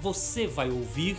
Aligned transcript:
você 0.00 0.46
vai 0.46 0.70
ouvir 0.70 1.18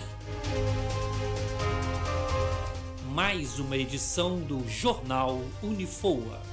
mais 3.06 3.60
uma 3.60 3.78
edição 3.78 4.40
do 4.40 4.68
Jornal 4.68 5.40
Unifoa. 5.62 6.51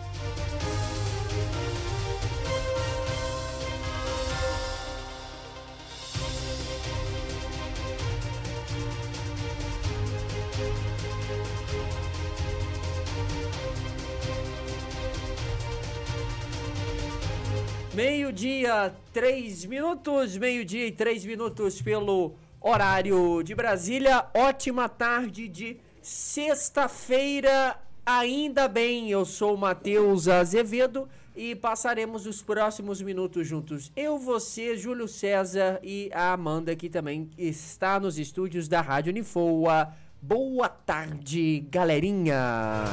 Meio-dia, 18.69 18.95
três 19.15 19.65
minutos, 19.65 20.37
meio-dia 20.37 20.87
e 20.87 20.93
três 20.93 21.25
minutos 21.25 21.81
pelo 21.81 22.35
horário 22.61 23.43
de 23.43 23.55
Brasília. 23.55 24.27
Ótima 24.35 24.91
tarde 24.91 25.49
de 25.49 25.79
sexta-feira, 26.03 27.79
ainda 28.05 28.69
bem. 28.69 29.11
Eu 29.11 29.25
sou 29.25 29.57
Matheus 29.57 30.29
Azevedo 30.29 31.09
e 31.35 31.55
passaremos 31.55 32.27
os 32.27 32.43
próximos 32.43 33.01
minutos 33.01 33.47
juntos. 33.49 33.91
Eu, 33.97 34.19
você, 34.19 34.77
Júlio 34.77 35.09
César 35.09 35.81
e 35.83 36.11
a 36.13 36.35
Amanda, 36.35 36.77
que 36.77 36.91
também 36.91 37.31
está 37.39 37.99
nos 37.99 38.19
estúdios 38.19 38.69
da 38.69 38.83
Rádio 38.83 39.13
Unifoa. 39.13 39.95
Boa 40.21 40.69
tarde, 40.69 41.65
galerinha! 41.71 42.85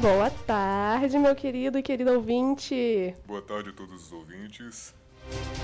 Boa 0.00 0.28
tarde, 0.28 1.16
meu 1.16 1.36
querido 1.36 1.78
e 1.78 1.82
querido 1.82 2.12
ouvinte. 2.12 3.14
Boa 3.24 3.40
tarde 3.40 3.70
a 3.70 3.72
todos 3.72 4.06
os 4.06 4.12
ouvintes. 4.12 4.92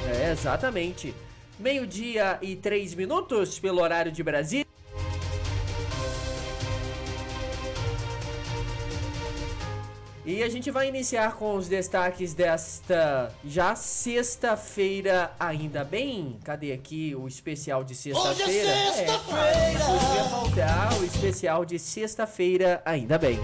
É, 0.06 0.30
exatamente. 0.30 1.12
Meio-dia 1.58 2.38
e 2.40 2.54
três 2.54 2.94
minutos 2.94 3.58
pelo 3.58 3.82
horário 3.82 4.12
de 4.12 4.22
Brasília. 4.22 4.66
E 10.28 10.42
a 10.42 10.48
gente 10.50 10.70
vai 10.70 10.88
iniciar 10.88 11.36
com 11.36 11.56
os 11.56 11.68
destaques 11.68 12.34
desta 12.34 13.34
já 13.42 13.74
sexta-feira, 13.74 15.32
ainda 15.40 15.82
bem. 15.82 16.38
Cadê 16.44 16.70
aqui 16.70 17.16
o 17.16 17.26
especial 17.26 17.82
de 17.82 17.94
sexta-feira? 17.94 18.68
Hoje 18.68 18.68
é 18.68 18.92
sexta-feira! 18.92 19.40
É, 19.40 19.72
podia 19.72 20.24
faltar 20.24 21.00
o 21.00 21.04
especial 21.06 21.64
de 21.64 21.78
sexta-feira, 21.78 22.82
ainda 22.84 23.16
bem. 23.16 23.38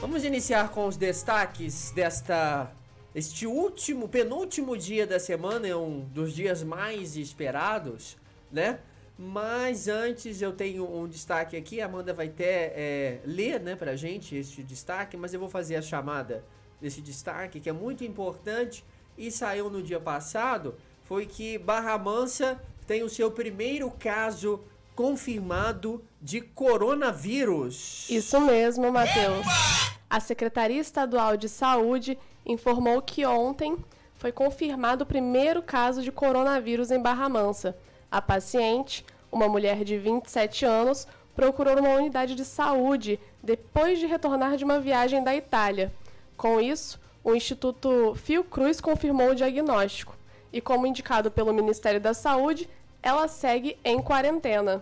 Vamos 0.00 0.22
iniciar 0.22 0.68
com 0.68 0.86
os 0.86 0.96
destaques 0.96 1.90
desta 1.90 2.70
este 3.12 3.44
último, 3.44 4.08
penúltimo 4.08 4.76
dia 4.76 5.04
da 5.04 5.18
semana, 5.18 5.66
é 5.66 5.74
um 5.74 5.98
dos 5.98 6.32
dias 6.32 6.62
mais 6.62 7.16
esperados, 7.16 8.16
né? 8.52 8.78
Mas 9.18 9.88
antes 9.88 10.42
eu 10.42 10.52
tenho 10.52 10.86
um 10.86 11.08
destaque 11.08 11.56
aqui, 11.56 11.80
a 11.80 11.86
Amanda 11.86 12.12
vai 12.12 12.26
até 12.26 12.72
é, 12.76 13.20
ler, 13.24 13.60
né, 13.60 13.74
pra 13.74 13.96
gente 13.96 14.36
este 14.36 14.62
destaque, 14.62 15.16
mas 15.16 15.32
eu 15.32 15.40
vou 15.40 15.48
fazer 15.48 15.76
a 15.76 15.82
chamada 15.82 16.44
desse 16.80 17.00
destaque, 17.00 17.58
que 17.58 17.68
é 17.68 17.72
muito 17.72 18.04
importante 18.04 18.84
e 19.16 19.30
saiu 19.30 19.70
no 19.70 19.82
dia 19.82 19.98
passado, 19.98 20.74
foi 21.04 21.24
que 21.24 21.56
Barra 21.56 21.96
Mansa 21.96 22.60
tem 22.86 23.02
o 23.02 23.08
seu 23.08 23.30
primeiro 23.30 23.90
caso 23.90 24.60
confirmado 24.94 26.04
de 26.20 26.40
coronavírus. 26.40 28.08
Isso 28.10 28.40
mesmo, 28.40 28.92
Matheus. 28.92 29.46
A 30.08 30.20
Secretaria 30.20 30.80
Estadual 30.80 31.36
de 31.36 31.48
Saúde 31.48 32.18
informou 32.44 33.02
que 33.02 33.26
ontem 33.26 33.76
foi 34.14 34.32
confirmado 34.32 35.04
o 35.04 35.06
primeiro 35.06 35.62
caso 35.62 36.02
de 36.02 36.12
coronavírus 36.12 36.90
em 36.90 37.00
Barra 37.00 37.28
Mansa. 37.28 37.76
A 38.10 38.22
paciente, 38.22 39.04
uma 39.30 39.48
mulher 39.48 39.84
de 39.84 39.98
27 39.98 40.64
anos, 40.64 41.06
procurou 41.34 41.78
uma 41.78 41.90
unidade 41.90 42.34
de 42.34 42.44
saúde 42.44 43.20
depois 43.42 43.98
de 43.98 44.06
retornar 44.06 44.56
de 44.56 44.64
uma 44.64 44.80
viagem 44.80 45.22
da 45.22 45.34
Itália. 45.34 45.92
Com 46.36 46.60
isso, 46.60 47.00
o 47.22 47.34
Instituto 47.34 48.14
Fiocruz 48.14 48.80
confirmou 48.80 49.30
o 49.30 49.34
diagnóstico 49.34 50.16
e, 50.52 50.60
como 50.60 50.86
indicado 50.86 51.30
pelo 51.30 51.52
Ministério 51.52 52.00
da 52.00 52.14
Saúde, 52.14 52.68
ela 53.02 53.28
segue 53.28 53.76
em 53.84 54.00
quarentena. 54.00 54.80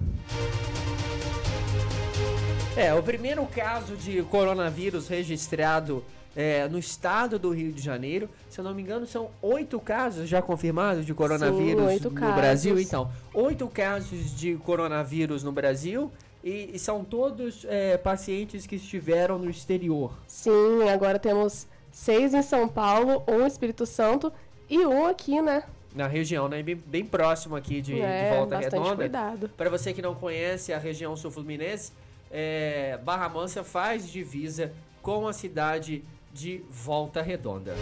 É, 2.77 2.93
o 2.93 3.03
primeiro 3.03 3.47
caso 3.47 3.97
de 3.97 4.23
coronavírus 4.25 5.09
registrado 5.09 6.05
é, 6.37 6.69
no 6.69 6.79
estado 6.79 7.39
do 7.39 7.51
Rio 7.51 7.73
de 7.73 7.83
Janeiro. 7.83 8.29
Se 8.51 8.61
eu 8.61 8.65
não 8.65 8.75
me 8.75 8.83
engano, 8.83 9.07
são 9.07 9.31
oito 9.41 9.79
casos 9.81 10.29
já 10.29 10.43
confirmados 10.43 11.07
de 11.07 11.15
coronavírus 11.15 11.93
Sim, 11.93 12.05
no 12.05 12.11
casos. 12.11 12.37
Brasil. 12.37 12.81
Então, 12.81 13.11
oito 13.33 13.69
casos 13.69 14.37
de 14.37 14.57
coronavírus 14.57 15.43
no 15.43 15.53
Brasil 15.53 16.11
e, 16.43 16.71
e 16.75 16.79
são 16.79 17.05
todos 17.05 17.65
é, 17.69 17.97
pacientes 17.97 18.67
que 18.67 18.77
estiveram 18.77 19.39
no 19.39 19.49
exterior. 19.49 20.13
Sim, 20.27 20.89
agora 20.93 21.19
temos 21.19 21.67
seis 21.91 22.35
em 22.35 22.43
São 22.43 22.69
Paulo, 22.69 23.23
um 23.29 23.39
no 23.39 23.47
Espírito 23.47 23.87
Santo 23.87 24.33
e 24.69 24.85
um 24.87 25.07
aqui, 25.07 25.41
né? 25.41 25.65
Na 25.95 26.09
região, 26.09 26.49
né? 26.49 26.61
Bem, 26.63 26.75
bem 26.75 27.05
próximo 27.05 27.55
aqui 27.55 27.81
de, 27.81 28.01
é, 28.01 28.31
de 28.31 28.37
Volta 28.37 28.59
Redonda. 28.59 28.97
cuidado. 28.97 29.49
Para 29.57 29.71
você 29.71 29.93
que 29.93 30.03
não 30.03 30.15
conhece 30.15 30.73
a 30.73 30.79
região 30.79 31.17
sul-fluminense, 31.17 31.93
é, 32.31 32.99
Barra 33.05 33.29
Mansa 33.29 33.63
faz 33.63 34.11
divisa 34.11 34.73
com 35.01 35.29
a 35.29 35.33
cidade 35.33 36.03
de 36.35 36.65
Volta 36.69 37.23
Redonda. 37.23 37.77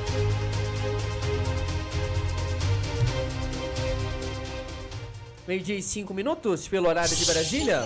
Meio-dia 5.49 5.75
e 5.77 5.83
cinco 5.83 6.13
minutos 6.13 6.69
pelo 6.69 6.87
horário 6.87 7.17
de 7.17 7.25
Brasília. 7.25 7.81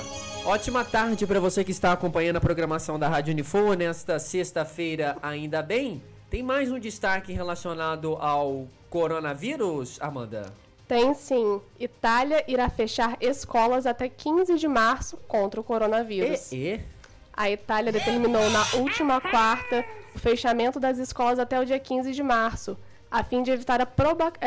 Ótima 0.44 0.84
tarde 0.84 1.24
para 1.24 1.38
você 1.38 1.62
que 1.62 1.70
está 1.70 1.92
acompanhando 1.92 2.36
a 2.36 2.40
programação 2.40 2.98
da 2.98 3.08
Rádio 3.08 3.32
Unifor 3.32 3.76
nesta 3.76 4.18
sexta-feira, 4.18 5.16
ainda 5.22 5.62
bem. 5.62 6.02
Tem 6.28 6.42
mais 6.42 6.70
um 6.70 6.80
destaque 6.80 7.32
relacionado 7.32 8.16
ao 8.16 8.66
coronavírus, 8.90 9.98
Amanda? 10.02 10.52
Tem 10.88 11.14
sim. 11.14 11.60
Itália 11.78 12.44
irá 12.48 12.68
fechar 12.68 13.16
escolas 13.20 13.86
até 13.86 14.08
15 14.08 14.56
de 14.56 14.66
março 14.66 15.16
contra 15.28 15.60
o 15.60 15.64
coronavírus. 15.64 16.50
E, 16.52 16.56
e? 16.56 16.80
A 17.36 17.50
Itália 17.50 17.92
determinou 17.92 18.48
na 18.48 18.64
última 18.76 19.20
quarta 19.20 19.84
o 20.14 20.18
fechamento 20.18 20.80
das 20.80 20.96
escolas 20.96 21.38
até 21.38 21.60
o 21.60 21.66
dia 21.66 21.78
15 21.78 22.12
de 22.12 22.22
março, 22.22 22.78
a 23.10 23.22
fim 23.22 23.42
de 23.42 23.50
evitar 23.50 23.78
a, 23.78 23.86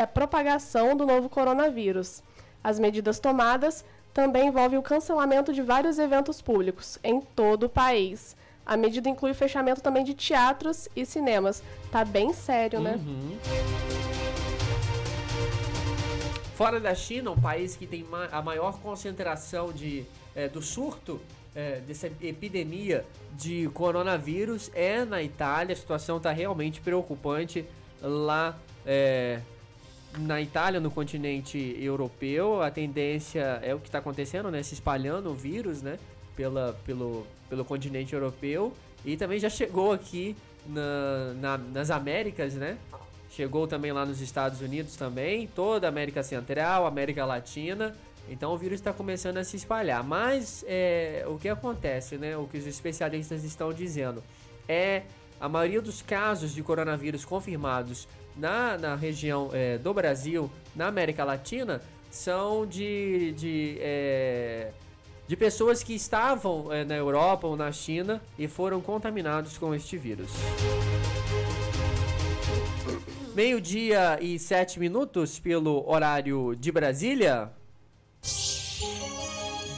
a 0.02 0.06
propagação 0.08 0.96
do 0.96 1.06
novo 1.06 1.28
coronavírus. 1.28 2.20
As 2.64 2.80
medidas 2.80 3.20
tomadas 3.20 3.84
também 4.12 4.48
envolvem 4.48 4.76
o 4.76 4.82
cancelamento 4.82 5.52
de 5.52 5.62
vários 5.62 6.00
eventos 6.00 6.42
públicos 6.42 6.98
em 7.04 7.20
todo 7.20 7.64
o 7.64 7.68
país. 7.68 8.36
A 8.66 8.76
medida 8.76 9.08
inclui 9.08 9.30
o 9.30 9.34
fechamento 9.36 9.80
também 9.80 10.02
de 10.02 10.12
teatros 10.12 10.88
e 10.96 11.06
cinemas. 11.06 11.62
Tá 11.92 12.04
bem 12.04 12.32
sério, 12.32 12.80
né? 12.80 12.96
Uhum. 12.96 13.38
Fora 16.56 16.80
da 16.80 16.94
China, 16.94 17.30
um 17.30 17.40
país 17.40 17.76
que 17.76 17.86
tem 17.86 18.04
a 18.32 18.42
maior 18.42 18.80
concentração 18.80 19.72
de, 19.72 20.04
eh, 20.34 20.48
do 20.48 20.60
surto 20.60 21.20
eh, 21.54 21.80
dessa 21.86 22.06
epidemia 22.22 23.04
de 23.36 23.68
coronavírus 23.74 24.70
é 24.74 25.04
na 25.04 25.22
Itália. 25.22 25.72
A 25.72 25.76
situação 25.76 26.16
está 26.18 26.30
realmente 26.32 26.80
preocupante 26.80 27.64
lá 28.02 28.58
eh, 28.86 29.40
na 30.18 30.40
Itália, 30.40 30.80
no 30.80 30.90
continente 30.90 31.76
europeu. 31.80 32.62
A 32.62 32.70
tendência 32.70 33.60
é 33.62 33.74
o 33.74 33.78
que 33.78 33.88
está 33.88 33.98
acontecendo, 33.98 34.50
né? 34.50 34.62
Se 34.62 34.74
espalhando 34.74 35.30
o 35.30 35.34
vírus, 35.34 35.82
né? 35.82 35.98
Pela, 36.36 36.76
pelo, 36.84 37.26
pelo 37.48 37.64
continente 37.64 38.14
europeu. 38.14 38.72
E 39.04 39.16
também 39.16 39.38
já 39.38 39.48
chegou 39.50 39.92
aqui 39.92 40.36
na, 40.66 41.34
na- 41.34 41.58
nas 41.58 41.90
Américas, 41.90 42.54
né? 42.54 42.76
Chegou 43.30 43.66
também 43.68 43.92
lá 43.92 44.04
nos 44.04 44.20
Estados 44.20 44.60
Unidos 44.60 44.96
também, 44.96 45.46
toda 45.46 45.86
a 45.86 45.88
América 45.90 46.20
Central, 46.22 46.84
América 46.86 47.24
Latina. 47.24 47.94
Então 48.30 48.52
o 48.52 48.56
vírus 48.56 48.78
está 48.78 48.92
começando 48.92 49.38
a 49.38 49.44
se 49.44 49.56
espalhar. 49.56 50.04
Mas 50.04 50.64
é, 50.68 51.24
o 51.26 51.36
que 51.36 51.48
acontece, 51.48 52.16
né? 52.16 52.36
O 52.36 52.46
que 52.46 52.56
os 52.56 52.66
especialistas 52.66 53.42
estão 53.42 53.72
dizendo 53.72 54.22
é 54.68 55.02
a 55.40 55.48
maioria 55.48 55.82
dos 55.82 56.00
casos 56.00 56.54
de 56.54 56.62
coronavírus 56.62 57.24
confirmados 57.24 58.06
na, 58.36 58.78
na 58.78 58.94
região 58.94 59.50
é, 59.52 59.76
do 59.78 59.92
Brasil, 59.92 60.48
na 60.76 60.86
América 60.86 61.24
Latina, 61.24 61.82
são 62.10 62.64
de, 62.66 63.32
de, 63.32 63.76
é, 63.80 64.70
de 65.26 65.36
pessoas 65.36 65.82
que 65.82 65.94
estavam 65.94 66.72
é, 66.72 66.84
na 66.84 66.94
Europa 66.94 67.48
ou 67.48 67.56
na 67.56 67.72
China 67.72 68.22
e 68.38 68.46
foram 68.46 68.80
contaminados 68.80 69.58
com 69.58 69.74
este 69.74 69.96
vírus. 69.96 70.30
Meio-dia 73.34 74.18
e 74.20 74.38
sete 74.38 74.78
minutos 74.78 75.38
pelo 75.38 75.88
horário 75.88 76.54
de 76.54 76.70
Brasília. 76.70 77.50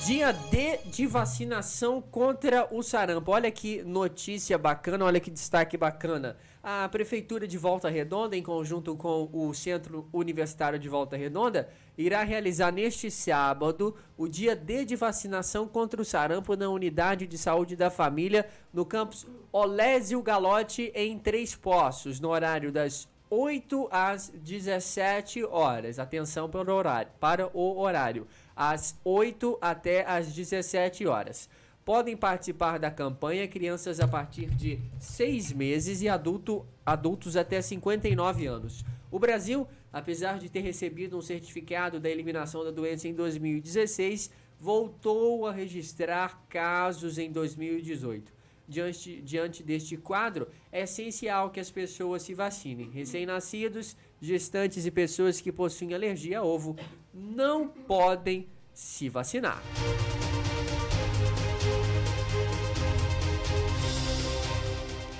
Dia 0.04 0.32
D 0.32 0.78
de 0.86 1.06
vacinação 1.06 2.02
contra 2.02 2.66
o 2.74 2.82
sarampo. 2.82 3.30
Olha 3.30 3.50
que 3.52 3.82
notícia 3.84 4.58
bacana, 4.58 5.04
olha 5.04 5.20
que 5.20 5.30
destaque 5.30 5.76
bacana. 5.76 6.36
A 6.60 6.88
Prefeitura 6.88 7.46
de 7.46 7.56
Volta 7.56 7.88
Redonda, 7.88 8.36
em 8.36 8.42
conjunto 8.42 8.96
com 8.96 9.30
o 9.32 9.54
Centro 9.54 10.08
Universitário 10.12 10.76
de 10.76 10.88
Volta 10.88 11.16
Redonda, 11.16 11.68
irá 11.96 12.24
realizar 12.24 12.72
neste 12.72 13.12
sábado 13.12 13.94
o 14.16 14.26
dia 14.26 14.56
D 14.56 14.84
de 14.84 14.96
vacinação 14.96 15.68
contra 15.68 16.02
o 16.02 16.04
sarampo 16.04 16.56
na 16.56 16.68
Unidade 16.68 17.26
de 17.26 17.38
Saúde 17.38 17.76
da 17.76 17.88
Família, 17.88 18.46
no 18.72 18.84
campus 18.84 19.24
Olésio 19.52 20.20
Galote, 20.20 20.90
em 20.96 21.16
Três 21.16 21.54
Poços, 21.54 22.18
no 22.18 22.30
horário 22.30 22.72
das 22.72 23.08
8 23.34 23.88
às 23.90 24.28
17 24.28 25.42
horas. 25.44 25.98
Atenção 25.98 26.50
para 26.50 26.70
o 26.70 26.76
horário. 26.76 27.10
Para 27.18 27.48
o 27.56 27.78
horário. 27.78 28.26
Às 28.64 28.96
8 29.02 29.58
até 29.60 30.06
às 30.06 30.32
17 30.32 31.04
horas. 31.04 31.48
Podem 31.84 32.16
participar 32.16 32.78
da 32.78 32.92
campanha 32.92 33.48
crianças 33.48 33.98
a 33.98 34.06
partir 34.06 34.46
de 34.50 34.78
6 35.00 35.52
meses 35.52 36.00
e 36.00 36.08
adulto, 36.08 36.64
adultos 36.86 37.36
até 37.36 37.60
59 37.60 38.46
anos. 38.46 38.84
O 39.10 39.18
Brasil, 39.18 39.66
apesar 39.92 40.38
de 40.38 40.48
ter 40.48 40.60
recebido 40.60 41.18
um 41.18 41.20
certificado 41.20 41.98
da 41.98 42.08
eliminação 42.08 42.62
da 42.62 42.70
doença 42.70 43.08
em 43.08 43.14
2016, 43.14 44.30
voltou 44.60 45.44
a 45.48 45.50
registrar 45.50 46.46
casos 46.48 47.18
em 47.18 47.32
2018 47.32 48.32
diante, 48.68 49.20
diante 49.22 49.62
deste 49.62 49.96
quadro, 49.96 50.48
é 50.70 50.82
essencial 50.82 51.50
que 51.50 51.60
as 51.60 51.70
pessoas 51.70 52.22
se 52.22 52.34
vacinem. 52.34 52.90
Recém-nascidos, 52.90 53.96
gestantes 54.20 54.86
e 54.86 54.90
pessoas 54.90 55.40
que 55.40 55.52
possuem 55.52 55.94
alergia 55.94 56.38
a 56.38 56.42
ovo 56.42 56.76
não 57.12 57.68
podem 57.68 58.48
se 58.72 59.08
vacinar. 59.08 59.62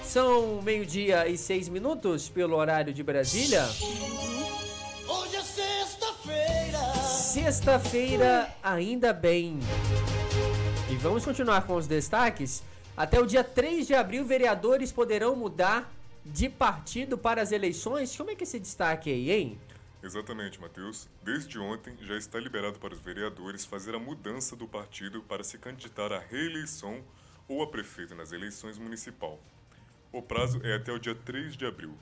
São 0.03 0.61
meio-dia 0.63 1.27
e 1.29 1.39
seis 1.39 1.69
minutos 1.69 2.29
pelo 2.29 2.57
horário 2.57 2.93
de 2.93 3.03
Brasília. 3.03 3.65
Hoje 5.09 5.37
é 5.37 5.43
sexta-feira. 5.43 6.95
Sexta-feira, 7.03 8.55
ainda 8.63 9.13
bem. 9.13 9.59
E 10.91 10.95
vamos 10.97 11.25
continuar 11.25 11.67
com 11.67 11.75
os 11.75 11.87
destaques. 11.87 12.63
Até 12.95 13.19
o 13.19 13.27
dia 13.27 13.43
3 13.43 13.87
de 13.87 13.95
abril, 13.95 14.25
vereadores 14.25 14.93
poderão 14.93 15.35
mudar 15.35 15.91
de 16.25 16.49
partido 16.49 17.17
para 17.17 17.41
as 17.41 17.51
eleições. 17.51 18.15
Como 18.15 18.31
é 18.31 18.35
que 18.35 18.43
é 18.43 18.47
esse 18.47 18.61
destaque 18.61 19.11
aí, 19.11 19.31
hein? 19.31 19.59
Exatamente, 20.03 20.61
Matheus. 20.61 21.09
Desde 21.23 21.59
ontem 21.59 21.97
já 22.01 22.17
está 22.17 22.39
liberado 22.41 22.79
para 22.79 22.93
os 22.93 23.01
vereadores 23.01 23.65
fazer 23.65 23.95
a 23.95 23.99
mudança 23.99 24.57
do 24.57 24.67
partido 24.67 25.23
para 25.23 25.45
se 25.45 25.59
candidatar 25.59 26.13
à 26.13 26.19
reeleição 26.19 27.05
ou 27.47 27.63
a 27.63 27.67
prefeito 27.69 28.15
nas 28.15 28.33
eleições 28.33 28.79
municipal. 28.79 29.39
O 30.13 30.21
prazo 30.21 30.61
é 30.65 30.75
até 30.75 30.93
o 30.93 30.99
dia 30.99 31.15
3 31.15 31.57
de 31.57 31.65
abril. 31.65 31.97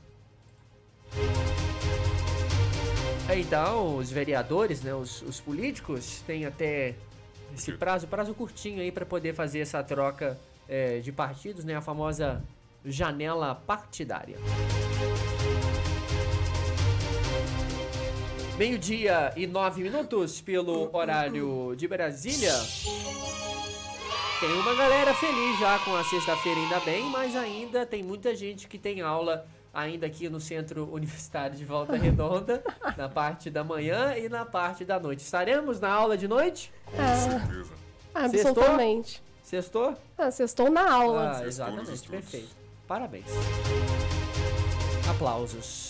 Então, 3.37 3.97
os 3.97 4.11
vereadores, 4.11 4.83
né, 4.83 4.95
os, 4.95 5.23
os 5.23 5.41
políticos, 5.41 6.23
têm 6.27 6.47
até 6.47 6.97
esse 7.55 7.73
prazo, 7.73 8.09
prazo 8.09 8.35
curtinho 8.35 8.81
aí 8.81 8.91
para 8.91 9.07
poder 9.07 9.35
fazer 9.35 9.61
essa 9.61 9.83
troca 9.85 10.39
é, 10.69 10.99
de 11.01 11.13
partidos, 11.13 11.65
né, 11.65 11.77
a 11.77 11.81
famosa 11.81 12.43
janela 12.85 13.55
partidária. 13.55 14.37
Meio-dia 18.65 19.33
e 19.37 19.47
nove 19.47 19.83
minutos 19.83 20.39
pelo 20.43 20.95
horário 20.95 21.75
de 21.75 21.89
Brasília. 21.89 22.53
Tem 24.39 24.53
uma 24.53 24.75
galera 24.75 25.15
feliz 25.15 25.59
já 25.59 25.79
com 25.79 25.97
a 25.97 26.05
sexta-feira, 26.05 26.61
ainda 26.61 26.79
bem, 26.81 27.05
mas 27.05 27.35
ainda 27.35 27.87
tem 27.87 28.03
muita 28.03 28.35
gente 28.35 28.69
que 28.69 28.77
tem 28.77 29.01
aula 29.01 29.47
ainda 29.73 30.05
aqui 30.05 30.29
no 30.29 30.39
Centro 30.39 30.93
Universitário 30.93 31.57
de 31.57 31.65
Volta 31.65 31.97
Redonda, 31.97 32.63
na 32.99 33.09
parte 33.09 33.49
da 33.49 33.65
manhã 33.65 34.15
e 34.19 34.29
na 34.29 34.45
parte 34.45 34.85
da 34.85 35.01
noite. 35.01 35.21
Estaremos 35.21 35.81
na 35.81 35.91
aula 35.91 36.19
de 36.19 36.29
noite? 36.29 36.71
Com 36.85 37.01
Ah. 37.01 37.17
certeza. 37.17 37.71
Absolutamente. 38.15 39.23
Sextou? 39.43 39.97
Ah, 40.19 40.31
sextou 40.31 40.71
na 40.71 40.93
aula. 40.93 41.39
Ah, 41.39 41.47
exatamente, 41.47 42.07
perfeito. 42.07 42.55
Parabéns. 42.87 43.25
Aplausos. 45.09 45.90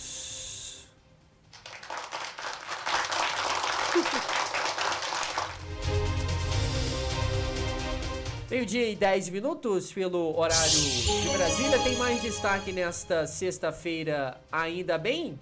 Meio-dia 8.50 8.90
e 8.90 8.96
10 8.96 9.28
minutos 9.28 9.92
pelo 9.92 10.36
horário 10.36 10.68
de 10.68 11.28
Brasília. 11.32 11.78
Tem 11.84 11.94
mais 11.96 12.20
destaque 12.20 12.72
nesta 12.72 13.24
sexta-feira, 13.24 14.40
ainda 14.50 14.98
bem? 14.98 15.38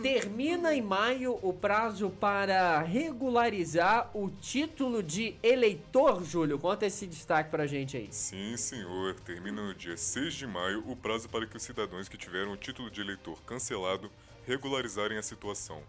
Termina 0.00 0.72
em 0.72 0.80
maio 0.80 1.36
o 1.42 1.52
prazo 1.52 2.10
para 2.10 2.80
regularizar 2.82 4.08
o 4.14 4.30
título 4.30 5.02
de 5.02 5.34
eleitor, 5.42 6.22
Júlio. 6.22 6.60
Conta 6.60 6.86
esse 6.86 7.08
destaque 7.08 7.50
pra 7.50 7.66
gente 7.66 7.96
aí. 7.96 8.06
Sim, 8.12 8.56
senhor. 8.56 9.16
Termina 9.16 9.60
no 9.60 9.74
dia 9.74 9.96
6 9.96 10.32
de 10.32 10.46
maio 10.46 10.84
o 10.86 10.94
prazo 10.94 11.28
para 11.28 11.44
que 11.44 11.56
os 11.56 11.62
cidadãos 11.64 12.08
que 12.08 12.16
tiveram 12.16 12.52
o 12.52 12.56
título 12.56 12.88
de 12.88 13.00
eleitor 13.00 13.36
cancelado 13.42 14.08
regularizarem 14.46 15.18
a 15.18 15.22
situação. 15.24 15.82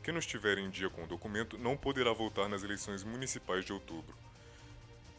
Quem 0.00 0.14
não 0.14 0.20
estiver 0.20 0.58
em 0.58 0.70
dia 0.70 0.88
com 0.88 1.02
o 1.02 1.08
documento 1.08 1.58
não 1.58 1.76
poderá 1.76 2.12
votar 2.12 2.48
nas 2.48 2.62
eleições 2.62 3.02
municipais 3.02 3.64
de 3.64 3.72
outubro, 3.72 4.14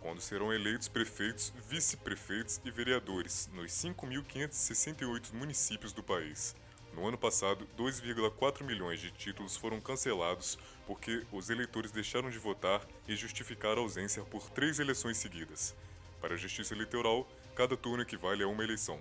quando 0.01 0.22
serão 0.22 0.54
eleitos 0.54 0.88
prefeitos, 0.88 1.54
vice-prefeitos 1.68 2.62
e 2.63 2.72
vereadores 2.72 3.50
nos 3.54 3.72
5.568 3.72 5.34
municípios 5.34 5.94
do 5.94 6.01
país. 6.01 6.56
No 6.94 7.07
ano 7.07 7.18
passado, 7.18 7.68
2,4 7.78 8.63
milhões 8.63 9.00
de 9.00 9.12
títulos 9.12 9.56
foram 9.56 9.80
cancelados 9.80 10.57
porque 10.88 11.24
os 11.31 11.50
eleitores 11.50 11.92
deixaram 11.92 12.30
de 12.30 12.40
votar 12.40 12.86
e 13.07 13.16
justificaram 13.16 13.81
a 13.81 13.86
ausência 13.86 14.24
por 14.24 14.50
três 14.50 14.80
eleições 14.80 15.18
seguidas. 15.18 15.75
Para 16.19 16.34
a 16.34 16.38
Justiça 16.38 16.74
Eleitoral, 16.74 17.28
cada 17.56 17.78
turno 17.78 18.04
equivale 18.04 18.44
a 18.44 18.48
uma 18.48 18.63
eleição. 18.63 19.00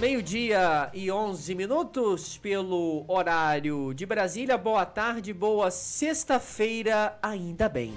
Meio-dia 0.00 0.90
e 0.94 1.10
11 1.10 1.54
minutos 1.54 2.38
pelo 2.38 3.04
horário 3.06 3.92
de 3.92 4.06
Brasília. 4.06 4.56
Boa 4.56 4.86
tarde, 4.86 5.30
boa 5.34 5.70
sexta-feira, 5.70 7.18
ainda 7.22 7.68
bem. 7.68 7.92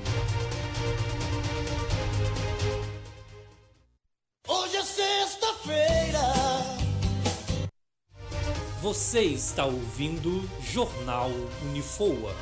Hoje 4.45 4.75
é 4.75 4.83
sexta-feira. 4.83 6.19
Você 8.81 9.21
está 9.21 9.63
ouvindo 9.63 10.43
Jornal 10.59 11.29
Unifoa. 11.69 12.35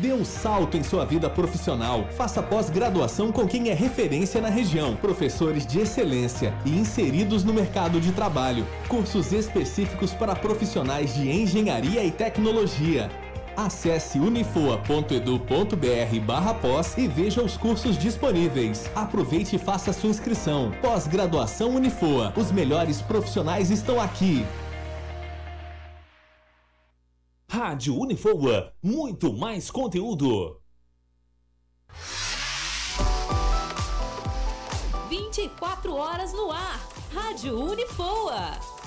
Dê 0.00 0.14
um 0.14 0.24
salto 0.24 0.78
em 0.78 0.82
sua 0.82 1.04
vida 1.04 1.28
profissional. 1.28 2.06
Faça 2.16 2.42
pós-graduação 2.42 3.30
com 3.30 3.46
quem 3.46 3.68
é 3.68 3.74
referência 3.74 4.40
na 4.40 4.48
região. 4.48 4.96
Professores 4.96 5.66
de 5.66 5.78
excelência 5.78 6.54
e 6.64 6.70
inseridos 6.70 7.44
no 7.44 7.52
mercado 7.52 8.00
de 8.00 8.10
trabalho. 8.10 8.66
Cursos 8.88 9.30
específicos 9.30 10.14
para 10.14 10.34
profissionais 10.34 11.14
de 11.14 11.30
engenharia 11.30 12.02
e 12.02 12.10
tecnologia. 12.10 13.10
Acesse 13.54 14.18
unifoa.edu.br 14.18 16.20
barra 16.24 16.54
pós 16.54 16.96
e 16.96 17.06
veja 17.06 17.42
os 17.42 17.58
cursos 17.58 17.98
disponíveis. 17.98 18.90
Aproveite 18.94 19.56
e 19.56 19.58
faça 19.58 19.92
sua 19.92 20.08
inscrição. 20.08 20.72
Pós-graduação 20.80 21.74
Unifoa. 21.74 22.32
Os 22.38 22.50
melhores 22.50 23.02
profissionais 23.02 23.70
estão 23.70 24.00
aqui. 24.00 24.46
Rádio 27.62 27.94
Unifoa, 27.94 28.72
muito 28.82 29.34
mais 29.34 29.70
conteúdo. 29.70 30.62
24 35.10 35.94
horas 35.94 36.32
no 36.32 36.50
ar. 36.50 36.88
Rádio 37.12 37.60
Unifoa. 37.60 38.79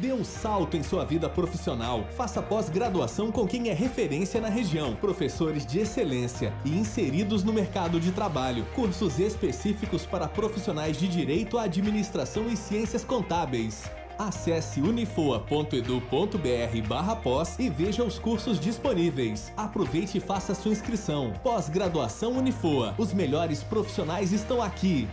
Dê 0.00 0.14
um 0.14 0.24
salto 0.24 0.78
em 0.78 0.82
sua 0.82 1.04
vida 1.04 1.28
profissional. 1.28 2.06
Faça 2.16 2.40
pós-graduação 2.40 3.30
com 3.30 3.46
quem 3.46 3.68
é 3.68 3.74
referência 3.74 4.40
na 4.40 4.48
região. 4.48 4.96
Professores 4.96 5.66
de 5.66 5.78
excelência 5.78 6.54
e 6.64 6.70
inseridos 6.70 7.44
no 7.44 7.52
mercado 7.52 8.00
de 8.00 8.10
trabalho. 8.10 8.64
Cursos 8.74 9.18
específicos 9.18 10.06
para 10.06 10.26
profissionais 10.26 10.98
de 10.98 11.06
direito, 11.06 11.58
administração 11.58 12.48
e 12.48 12.56
ciências 12.56 13.04
contábeis. 13.04 13.90
Acesse 14.18 14.80
unifoa.edu.br 14.80 16.88
barra 16.88 17.16
pós 17.16 17.58
e 17.58 17.68
veja 17.68 18.02
os 18.02 18.18
cursos 18.18 18.58
disponíveis. 18.58 19.52
Aproveite 19.54 20.16
e 20.16 20.20
faça 20.20 20.54
sua 20.54 20.72
inscrição. 20.72 21.34
Pós-graduação 21.42 22.38
Unifoa. 22.38 22.94
Os 22.96 23.12
melhores 23.12 23.62
profissionais 23.62 24.32
estão 24.32 24.62
aqui. 24.62 25.06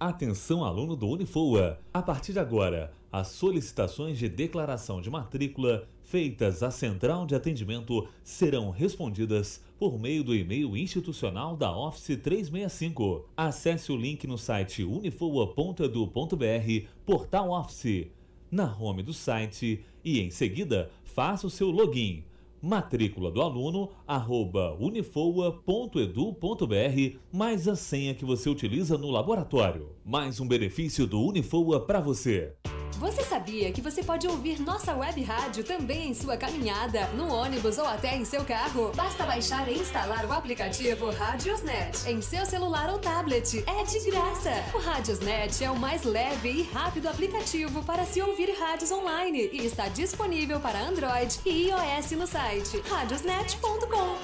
Atenção 0.00 0.64
aluno 0.64 0.96
do 0.96 1.06
Unifoa. 1.06 1.78
A 1.92 2.00
partir 2.00 2.32
de 2.32 2.38
agora, 2.38 2.90
as 3.12 3.28
solicitações 3.28 4.18
de 4.18 4.30
declaração 4.30 4.98
de 4.98 5.10
matrícula 5.10 5.86
feitas 6.00 6.62
à 6.62 6.70
central 6.70 7.26
de 7.26 7.34
atendimento 7.34 8.08
serão 8.24 8.70
respondidas 8.70 9.62
por 9.78 9.98
meio 9.98 10.24
do 10.24 10.34
e-mail 10.34 10.74
institucional 10.74 11.54
da 11.54 11.70
Office 11.70 12.16
365. 12.16 13.28
Acesse 13.36 13.92
o 13.92 13.96
link 13.96 14.26
no 14.26 14.38
site 14.38 14.82
unifoa.edu.br, 14.82 16.88
portal 17.04 17.50
Office, 17.50 18.06
na 18.50 18.74
home 18.74 19.02
do 19.02 19.12
site 19.12 19.84
e 20.02 20.18
em 20.18 20.30
seguida 20.30 20.90
faça 21.04 21.46
o 21.46 21.50
seu 21.50 21.70
login 21.70 22.24
matrícula 22.60 23.30
do 23.30 23.42
aluno 23.42 23.90
arroba 24.06 24.76
unifoa.edu.br 24.78 27.18
mais 27.32 27.68
a 27.68 27.76
senha 27.76 28.14
que 28.14 28.24
você 28.24 28.48
utiliza 28.48 28.98
no 28.98 29.10
laboratório. 29.10 29.90
Mais 30.04 30.40
um 30.40 30.48
benefício 30.48 31.06
do 31.06 31.20
Unifoa 31.20 31.80
para 31.80 32.00
você. 32.00 32.54
Você 33.00 33.24
sabia 33.24 33.72
que 33.72 33.80
você 33.80 34.02
pode 34.02 34.28
ouvir 34.28 34.60
nossa 34.60 34.94
web 34.94 35.22
rádio 35.22 35.64
também 35.64 36.10
em 36.10 36.14
sua 36.14 36.36
caminhada, 36.36 37.06
no 37.14 37.32
ônibus 37.32 37.78
ou 37.78 37.86
até 37.86 38.14
em 38.14 38.26
seu 38.26 38.44
carro? 38.44 38.92
Basta 38.94 39.24
baixar 39.24 39.66
e 39.68 39.78
instalar 39.78 40.26
o 40.26 40.32
aplicativo 40.32 41.08
Radiosnet 41.08 42.06
em 42.06 42.20
seu 42.20 42.44
celular 42.44 42.90
ou 42.90 42.98
tablet. 42.98 43.64
É 43.66 43.84
de 43.84 44.10
graça! 44.10 44.50
O 44.74 44.78
Radiosnet 44.78 45.64
é 45.64 45.70
o 45.70 45.78
mais 45.78 46.02
leve 46.02 46.50
e 46.50 46.62
rápido 46.64 47.08
aplicativo 47.08 47.82
para 47.84 48.04
se 48.04 48.20
ouvir 48.20 48.54
rádios 48.60 48.90
online 48.90 49.48
e 49.50 49.64
está 49.64 49.88
disponível 49.88 50.60
para 50.60 50.78
Android 50.78 51.40
e 51.46 51.70
iOS 51.70 52.10
no 52.10 52.26
site 52.26 52.82
radiosnet.com. 52.86 54.18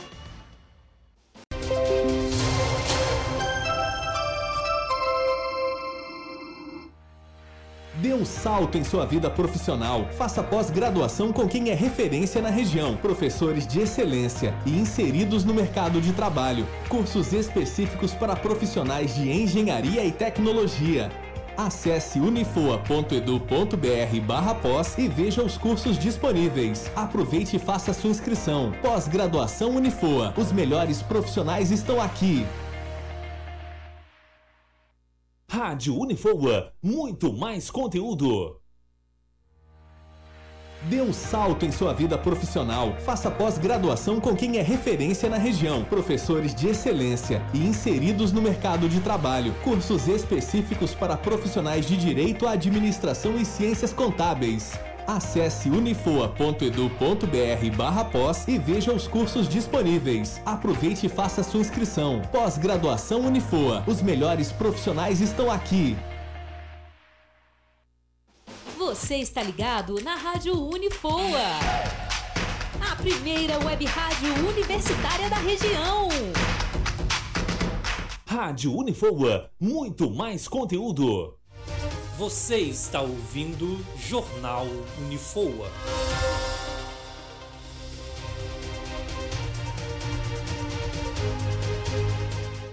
Dê 8.00 8.12
um 8.12 8.26
salto 8.26 8.76
em 8.76 8.84
sua 8.84 9.06
vida 9.06 9.30
profissional. 9.30 10.06
Faça 10.18 10.42
pós-graduação 10.42 11.32
com 11.32 11.48
quem 11.48 11.70
é 11.70 11.74
referência 11.74 12.42
na 12.42 12.50
região. 12.50 12.94
Professores 12.96 13.66
de 13.66 13.80
excelência 13.80 14.54
e 14.66 14.78
inseridos 14.78 15.44
no 15.44 15.54
mercado 15.54 16.00
de 16.00 16.12
trabalho. 16.12 16.66
Cursos 16.88 17.32
específicos 17.32 18.12
para 18.12 18.36
profissionais 18.36 19.14
de 19.14 19.30
engenharia 19.30 20.04
e 20.04 20.12
tecnologia. 20.12 21.10
Acesse 21.56 22.20
unifoa.edu.br 22.20 24.20
barra 24.26 24.54
pós 24.54 24.98
e 24.98 25.08
veja 25.08 25.42
os 25.42 25.56
cursos 25.56 25.98
disponíveis. 25.98 26.90
Aproveite 26.94 27.56
e 27.56 27.58
faça 27.58 27.94
sua 27.94 28.10
inscrição. 28.10 28.74
Pós-graduação 28.82 29.70
Unifoa. 29.70 30.34
Os 30.36 30.52
melhores 30.52 31.00
profissionais 31.00 31.70
estão 31.70 31.98
aqui. 31.98 32.44
Rádio 35.48 35.96
Unifoa, 35.96 36.72
muito 36.82 37.32
mais 37.32 37.70
conteúdo. 37.70 38.60
Dê 40.90 41.00
um 41.00 41.12
salto 41.12 41.64
em 41.64 41.70
sua 41.70 41.94
vida 41.94 42.18
profissional. 42.18 42.96
Faça 43.00 43.30
pós-graduação 43.30 44.20
com 44.20 44.34
quem 44.34 44.58
é 44.58 44.62
referência 44.62 45.30
na 45.30 45.38
região. 45.38 45.84
Professores 45.84 46.54
de 46.54 46.68
excelência 46.68 47.40
e 47.54 47.58
inseridos 47.58 48.32
no 48.32 48.42
mercado 48.42 48.88
de 48.88 49.00
trabalho. 49.00 49.54
Cursos 49.62 50.08
específicos 50.08 50.94
para 50.94 51.16
profissionais 51.16 51.86
de 51.86 51.96
direito, 51.96 52.46
administração 52.46 53.36
e 53.36 53.44
ciências 53.44 53.92
contábeis. 53.92 54.72
Acesse 55.06 55.70
unifoa.edu.br 55.70 57.76
barra 57.76 58.04
pós 58.04 58.48
e 58.48 58.58
veja 58.58 58.92
os 58.92 59.06
cursos 59.06 59.48
disponíveis. 59.48 60.40
Aproveite 60.44 61.06
e 61.06 61.08
faça 61.08 61.44
sua 61.44 61.60
inscrição. 61.60 62.20
Pós-graduação 62.32 63.20
Unifoa. 63.20 63.84
Os 63.86 64.02
melhores 64.02 64.50
profissionais 64.50 65.20
estão 65.20 65.50
aqui. 65.50 65.96
Você 68.76 69.16
está 69.16 69.42
ligado 69.42 70.00
na 70.02 70.16
Rádio 70.16 70.60
Unifoa. 70.60 71.20
A 72.90 72.96
primeira 72.96 73.64
web 73.64 73.84
rádio 73.84 74.48
universitária 74.48 75.30
da 75.30 75.36
região. 75.36 76.08
Rádio 78.26 78.76
Unifoa, 78.76 79.50
muito 79.60 80.10
mais 80.10 80.48
conteúdo. 80.48 81.38
Você 82.16 82.56
está 82.56 83.02
ouvindo 83.02 83.84
Jornal 83.98 84.64
Unifoa. 85.04 85.70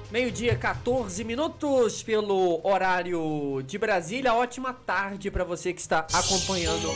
Meio-dia, 0.09 0.55
14 0.55 1.25
minutos 1.25 2.01
pelo 2.01 2.65
horário 2.65 3.61
de 3.67 3.77
Brasília. 3.77 4.33
Ótima 4.33 4.71
tarde 4.73 5.29
para 5.29 5.43
você 5.43 5.73
que 5.73 5.81
está 5.81 6.07
acompanhando 6.13 6.89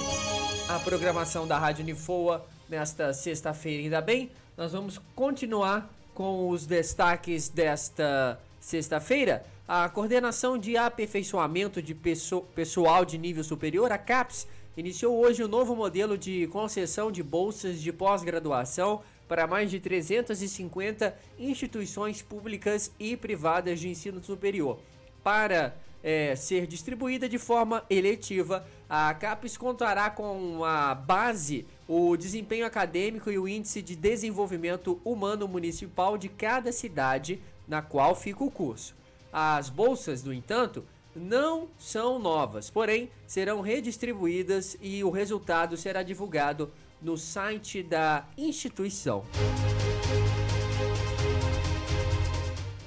a 0.70 0.80
programação 0.80 1.46
da 1.46 1.60
Rádio 1.60 1.84
Unifoa 1.84 2.46
nesta 2.70 3.12
sexta-feira. 3.12 3.84
Ainda 3.84 4.00
bem, 4.00 4.32
nós 4.56 4.72
vamos 4.72 5.02
continuar 5.14 5.94
com 6.14 6.48
os 6.50 6.66
destaques 6.66 7.50
desta 7.50 8.40
sexta-feira. 8.62 9.46
A 9.68 9.90
coordenação 9.90 10.58
de 10.58 10.78
aperfeiçoamento 10.78 11.82
de 11.82 11.94
pessoal 11.94 13.04
de 13.04 13.18
nível 13.18 13.44
superior, 13.44 13.92
a 13.92 13.98
CAPES, 13.98 14.48
iniciou 14.78 15.20
hoje 15.20 15.44
o 15.44 15.46
um 15.46 15.50
novo 15.50 15.76
modelo 15.76 16.18
de 16.18 16.48
concessão 16.48 17.12
de 17.12 17.22
bolsas 17.22 17.82
de 17.82 17.92
pós-graduação 17.92 19.02
para 19.28 19.46
mais 19.46 19.70
de 19.70 19.78
350 19.82 21.14
instituições 21.38 22.22
públicas 22.22 22.94
e 22.98 23.18
privadas 23.18 23.82
de 23.82 23.90
ensino 23.90 24.24
superior. 24.24 24.80
Para 25.22 25.76
é, 26.02 26.34
ser 26.38 26.66
distribuída 26.66 27.28
de 27.28 27.38
forma 27.38 27.84
eletiva, 27.90 28.66
a 28.90 29.14
CAPES 29.14 29.58
contará 29.58 30.10
com 30.10 30.64
a 30.64 30.96
base, 30.96 31.68
o 31.90 32.16
desempenho 32.16 32.66
acadêmico 32.66 33.30
e 33.30 33.38
o 33.38 33.50
índice 33.50 33.82
de 33.82 33.98
desenvolvimento 33.98 34.98
humano 35.04 35.46
municipal 35.46 36.18
de 36.18 36.30
cada 36.30 36.72
cidade 36.72 37.42
na 37.68 37.82
qual 37.82 38.16
fica 38.16 38.46
o 38.46 38.50
curso. 38.50 38.96
As 39.40 39.70
bolsas, 39.70 40.24
no 40.24 40.34
entanto, 40.34 40.84
não 41.16 41.68
são 41.78 42.18
novas, 42.18 42.72
porém 42.72 43.08
serão 43.28 43.62
redistribuídas 43.62 44.76
e 44.82 45.04
o 45.04 45.12
resultado 45.12 45.78
será 45.78 46.02
divulgado 46.02 46.72
no 47.00 47.16
site 47.16 47.84
da 47.84 48.26
instituição. 48.36 49.24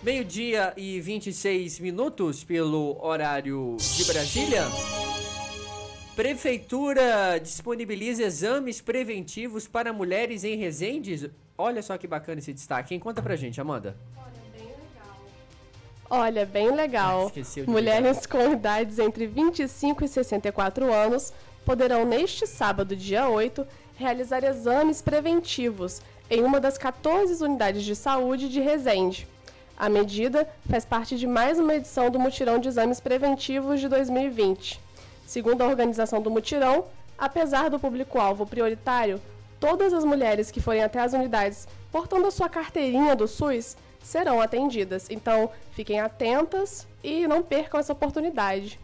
Meio-dia 0.02 0.74
e 0.76 1.00
26 1.00 1.78
minutos 1.78 2.42
pelo 2.42 2.98
horário 3.00 3.76
de 3.78 4.04
Brasília. 4.06 4.64
Prefeitura 6.16 7.38
disponibiliza 7.38 8.24
exames 8.24 8.80
preventivos 8.80 9.68
para 9.68 9.92
mulheres 9.92 10.42
em 10.42 10.56
Resende. 10.56 11.30
Olha 11.56 11.80
só 11.80 11.96
que 11.96 12.08
bacana 12.08 12.40
esse 12.40 12.52
destaque. 12.52 12.92
Hein? 12.92 12.98
Conta 12.98 13.22
pra 13.22 13.36
gente, 13.36 13.60
Amanda. 13.60 13.96
Olha, 14.16 14.39
bem 16.44 16.72
legal. 16.72 17.30
Mulheres 17.68 18.26
com 18.26 18.52
idades 18.52 18.98
entre 18.98 19.28
25 19.28 20.04
e 20.04 20.08
64 20.08 20.92
anos 20.92 21.32
poderão, 21.64 22.04
neste 22.04 22.48
sábado, 22.48 22.96
dia 22.96 23.28
8, 23.28 23.64
realizar 23.94 24.42
exames 24.42 25.00
preventivos 25.00 26.02
em 26.28 26.42
uma 26.42 26.58
das 26.58 26.76
14 26.76 27.42
unidades 27.44 27.84
de 27.84 27.94
saúde 27.94 28.48
de 28.48 28.60
Resende. 28.60 29.28
A 29.76 29.88
medida 29.88 30.48
faz 30.68 30.84
parte 30.84 31.16
de 31.16 31.26
mais 31.26 31.58
uma 31.60 31.74
edição 31.74 32.10
do 32.10 32.18
Mutirão 32.18 32.58
de 32.58 32.68
Exames 32.68 32.98
Preventivos 32.98 33.80
de 33.80 33.88
2020. 33.88 34.80
Segundo 35.26 35.62
a 35.62 35.66
organização 35.68 36.20
do 36.20 36.30
Mutirão, 36.30 36.86
apesar 37.16 37.70
do 37.70 37.78
público-alvo 37.78 38.44
prioritário, 38.46 39.20
todas 39.60 39.92
as 39.92 40.04
mulheres 40.04 40.50
que 40.50 40.60
forem 40.60 40.82
até 40.82 41.00
as 41.00 41.12
unidades 41.12 41.68
portando 41.92 42.26
a 42.26 42.30
sua 42.30 42.48
carteirinha 42.48 43.14
do 43.14 43.28
SUS 43.28 43.76
serão 44.02 44.40
atendidas. 44.40 45.08
Então, 45.10 45.50
fiquem 45.72 46.00
atentas 46.00 46.86
e 47.02 47.26
não 47.26 47.42
percam 47.42 47.80
essa 47.80 47.92
oportunidade. 47.92 48.78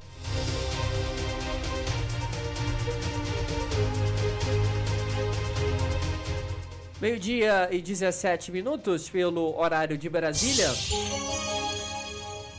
Meio-dia 7.00 7.68
e 7.70 7.82
17 7.82 8.50
minutos 8.50 9.10
pelo 9.10 9.58
horário 9.58 9.98
de 9.98 10.08
Brasília. 10.08 10.68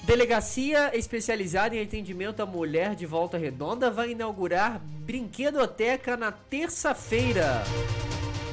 Delegacia 0.04 0.96
especializada 0.96 1.76
em 1.76 1.82
atendimento 1.82 2.42
à 2.42 2.46
mulher 2.46 2.96
de 2.96 3.06
Volta 3.06 3.38
Redonda 3.38 3.90
vai 3.90 4.12
inaugurar 4.12 4.80
brinquedoteca 4.80 6.16
na 6.16 6.32
terça-feira. 6.32 7.64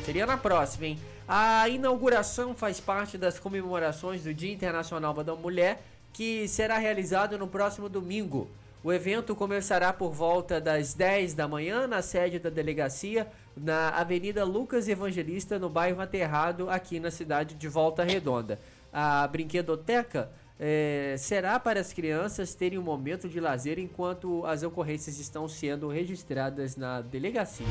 Seria 0.04 0.26
na 0.26 0.36
próxima, 0.36 0.86
hein? 0.86 0.98
A 1.26 1.66
inauguração 1.70 2.54
faz 2.54 2.80
parte 2.80 3.16
das 3.16 3.38
comemorações 3.38 4.22
do 4.22 4.34
Dia 4.34 4.52
Internacional 4.52 5.14
da 5.24 5.34
Mulher, 5.34 5.82
que 6.12 6.46
será 6.46 6.76
realizado 6.76 7.38
no 7.38 7.48
próximo 7.48 7.88
domingo. 7.88 8.46
O 8.82 8.92
evento 8.92 9.34
começará 9.34 9.90
por 9.90 10.12
volta 10.12 10.60
das 10.60 10.92
10 10.92 11.32
da 11.32 11.48
manhã 11.48 11.86
na 11.86 12.02
sede 12.02 12.38
da 12.38 12.50
delegacia, 12.50 13.26
na 13.56 13.88
Avenida 13.88 14.44
Lucas 14.44 14.86
Evangelista, 14.86 15.58
no 15.58 15.70
bairro 15.70 16.02
Aterrado, 16.02 16.68
aqui 16.68 17.00
na 17.00 17.10
cidade 17.10 17.54
de 17.54 17.68
Volta 17.68 18.04
Redonda. 18.04 18.60
A 18.92 19.26
brinquedoteca 19.26 20.30
é, 20.60 21.16
será 21.18 21.58
para 21.58 21.80
as 21.80 21.94
crianças 21.94 22.54
terem 22.54 22.78
um 22.78 22.82
momento 22.82 23.30
de 23.30 23.40
lazer 23.40 23.78
enquanto 23.78 24.44
as 24.44 24.62
ocorrências 24.62 25.18
estão 25.18 25.48
sendo 25.48 25.88
registradas 25.88 26.76
na 26.76 27.00
delegacia. 27.00 27.66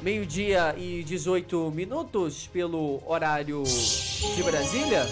Meio-dia 0.00 0.76
e 0.78 1.02
18 1.02 1.72
minutos 1.72 2.46
pelo 2.46 3.02
horário 3.04 3.64
de 3.64 4.42
Brasília. 4.44 5.04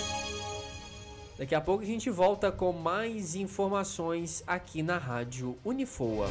Daqui 1.36 1.56
a 1.56 1.60
pouco 1.60 1.82
a 1.82 1.86
gente 1.86 2.08
volta 2.08 2.52
com 2.52 2.72
mais 2.72 3.34
informações 3.34 4.44
aqui 4.46 4.84
na 4.84 4.96
Rádio 4.96 5.56
Unifoa. 5.64 6.28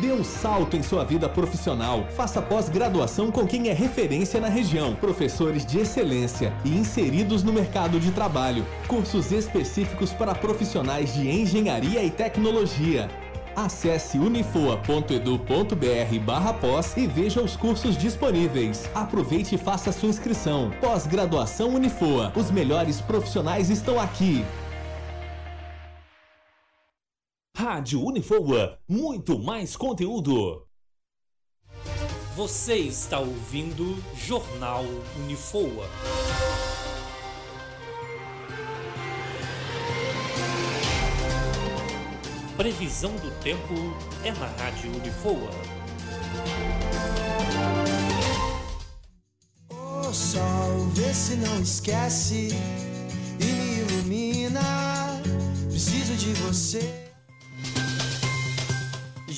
Dê 0.00 0.12
um 0.12 0.22
salto 0.22 0.76
em 0.76 0.82
sua 0.82 1.04
vida 1.04 1.28
profissional. 1.28 2.06
Faça 2.16 2.40
pós-graduação 2.40 3.32
com 3.32 3.44
quem 3.44 3.68
é 3.68 3.72
referência 3.72 4.40
na 4.40 4.48
região. 4.48 4.94
Professores 4.94 5.66
de 5.66 5.80
excelência 5.80 6.52
e 6.64 6.70
inseridos 6.70 7.42
no 7.42 7.52
mercado 7.52 7.98
de 7.98 8.12
trabalho. 8.12 8.64
Cursos 8.86 9.32
específicos 9.32 10.12
para 10.12 10.36
profissionais 10.36 11.14
de 11.14 11.28
engenharia 11.28 12.04
e 12.04 12.10
tecnologia. 12.10 13.10
Acesse 13.56 14.18
unifoa.edu.br 14.18 16.18
barra 16.24 16.52
pós 16.52 16.96
e 16.96 17.08
veja 17.08 17.42
os 17.42 17.56
cursos 17.56 17.96
disponíveis. 17.96 18.88
Aproveite 18.94 19.56
e 19.56 19.58
faça 19.58 19.90
sua 19.90 20.10
inscrição. 20.10 20.70
Pós-graduação 20.80 21.74
Unifoa. 21.74 22.32
Os 22.36 22.52
melhores 22.52 23.00
profissionais 23.00 23.68
estão 23.68 23.98
aqui. 23.98 24.44
Rádio 27.70 28.02
Unifoa, 28.02 28.78
muito 28.88 29.38
mais 29.38 29.76
conteúdo. 29.76 30.66
Você 32.34 32.76
está 32.76 33.20
ouvindo 33.20 34.02
Jornal 34.16 34.86
Unifoa. 35.18 35.86
Previsão 42.56 43.14
do 43.16 43.30
tempo 43.42 43.74
é 44.24 44.32
na 44.32 44.46
Rádio 44.46 44.90
Unifoa. 44.96 45.50
O 49.68 50.14
sol, 50.14 50.86
vê 50.94 51.12
se 51.12 51.36
não 51.36 51.60
esquece 51.60 52.48
e 53.38 53.44
me 53.44 53.80
ilumina. 53.80 55.20
Preciso 55.68 56.16
de 56.16 56.32
você. 56.32 57.08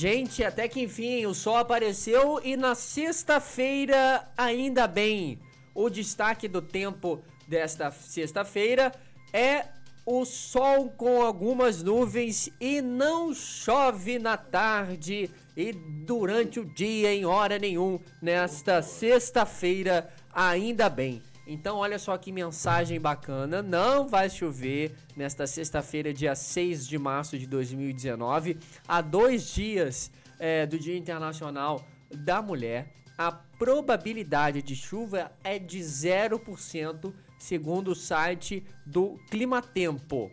Gente, 0.00 0.42
até 0.42 0.66
que 0.66 0.80
enfim 0.80 1.26
o 1.26 1.34
sol 1.34 1.58
apareceu 1.58 2.40
e 2.42 2.56
na 2.56 2.74
sexta-feira, 2.74 4.26
ainda 4.34 4.86
bem, 4.86 5.38
o 5.74 5.90
destaque 5.90 6.48
do 6.48 6.62
tempo 6.62 7.22
desta 7.46 7.90
sexta-feira 7.90 8.92
é 9.30 9.66
o 10.06 10.24
sol 10.24 10.88
com 10.88 11.20
algumas 11.20 11.82
nuvens 11.82 12.48
e 12.58 12.80
não 12.80 13.34
chove 13.34 14.18
na 14.18 14.38
tarde 14.38 15.28
e 15.54 15.70
durante 16.06 16.60
o 16.60 16.64
dia 16.64 17.12
em 17.12 17.26
hora 17.26 17.58
nenhum 17.58 18.00
nesta 18.22 18.80
sexta-feira, 18.80 20.08
ainda 20.32 20.88
bem. 20.88 21.22
Então, 21.52 21.78
olha 21.78 21.98
só 21.98 22.16
que 22.16 22.30
mensagem 22.30 23.00
bacana. 23.00 23.60
Não 23.60 24.06
vai 24.06 24.30
chover 24.30 24.94
nesta 25.16 25.48
sexta-feira, 25.48 26.14
dia 26.14 26.36
6 26.36 26.86
de 26.86 26.96
março 26.96 27.36
de 27.36 27.44
2019. 27.44 28.56
Há 28.86 29.00
dois 29.00 29.52
dias 29.52 30.12
é, 30.38 30.64
do 30.64 30.78
Dia 30.78 30.96
Internacional 30.96 31.84
da 32.08 32.40
Mulher. 32.40 32.92
A 33.18 33.32
probabilidade 33.32 34.62
de 34.62 34.76
chuva 34.76 35.32
é 35.42 35.58
de 35.58 35.80
0%, 35.80 37.12
segundo 37.36 37.90
o 37.90 37.96
site 37.96 38.64
do 38.86 39.18
Climatempo. 39.28 40.30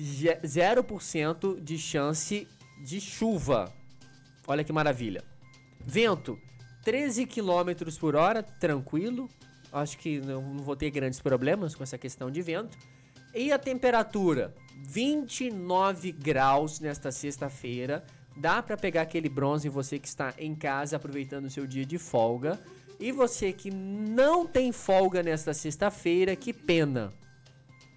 0% 0.00 1.60
de 1.62 1.78
chance 1.78 2.48
de 2.82 3.00
chuva. 3.00 3.72
Olha 4.44 4.64
que 4.64 4.72
maravilha. 4.72 5.22
Vento, 5.78 6.36
13 6.82 7.26
km 7.26 7.96
por 8.00 8.16
hora, 8.16 8.42
tranquilo, 8.42 9.30
acho 9.72 9.98
que 9.98 10.20
não, 10.20 10.42
não 10.42 10.62
vou 10.62 10.76
ter 10.76 10.90
grandes 10.90 11.20
problemas 11.20 11.74
com 11.74 11.82
essa 11.82 11.98
questão 11.98 12.30
de 12.30 12.42
vento. 12.42 12.76
E 13.34 13.52
a 13.52 13.58
temperatura, 13.58 14.54
29 14.82 16.12
graus 16.12 16.80
nesta 16.80 17.12
sexta-feira. 17.12 18.04
Dá 18.36 18.62
para 18.62 18.76
pegar 18.76 19.02
aquele 19.02 19.28
bronze 19.28 19.68
você 19.68 19.98
que 19.98 20.08
está 20.08 20.34
em 20.38 20.54
casa 20.54 20.96
aproveitando 20.96 21.46
o 21.46 21.50
seu 21.50 21.66
dia 21.66 21.84
de 21.84 21.98
folga. 21.98 22.58
E 22.98 23.12
você 23.12 23.52
que 23.52 23.70
não 23.70 24.46
tem 24.46 24.72
folga 24.72 25.22
nesta 25.22 25.52
sexta-feira, 25.52 26.34
que 26.34 26.52
pena. 26.52 27.12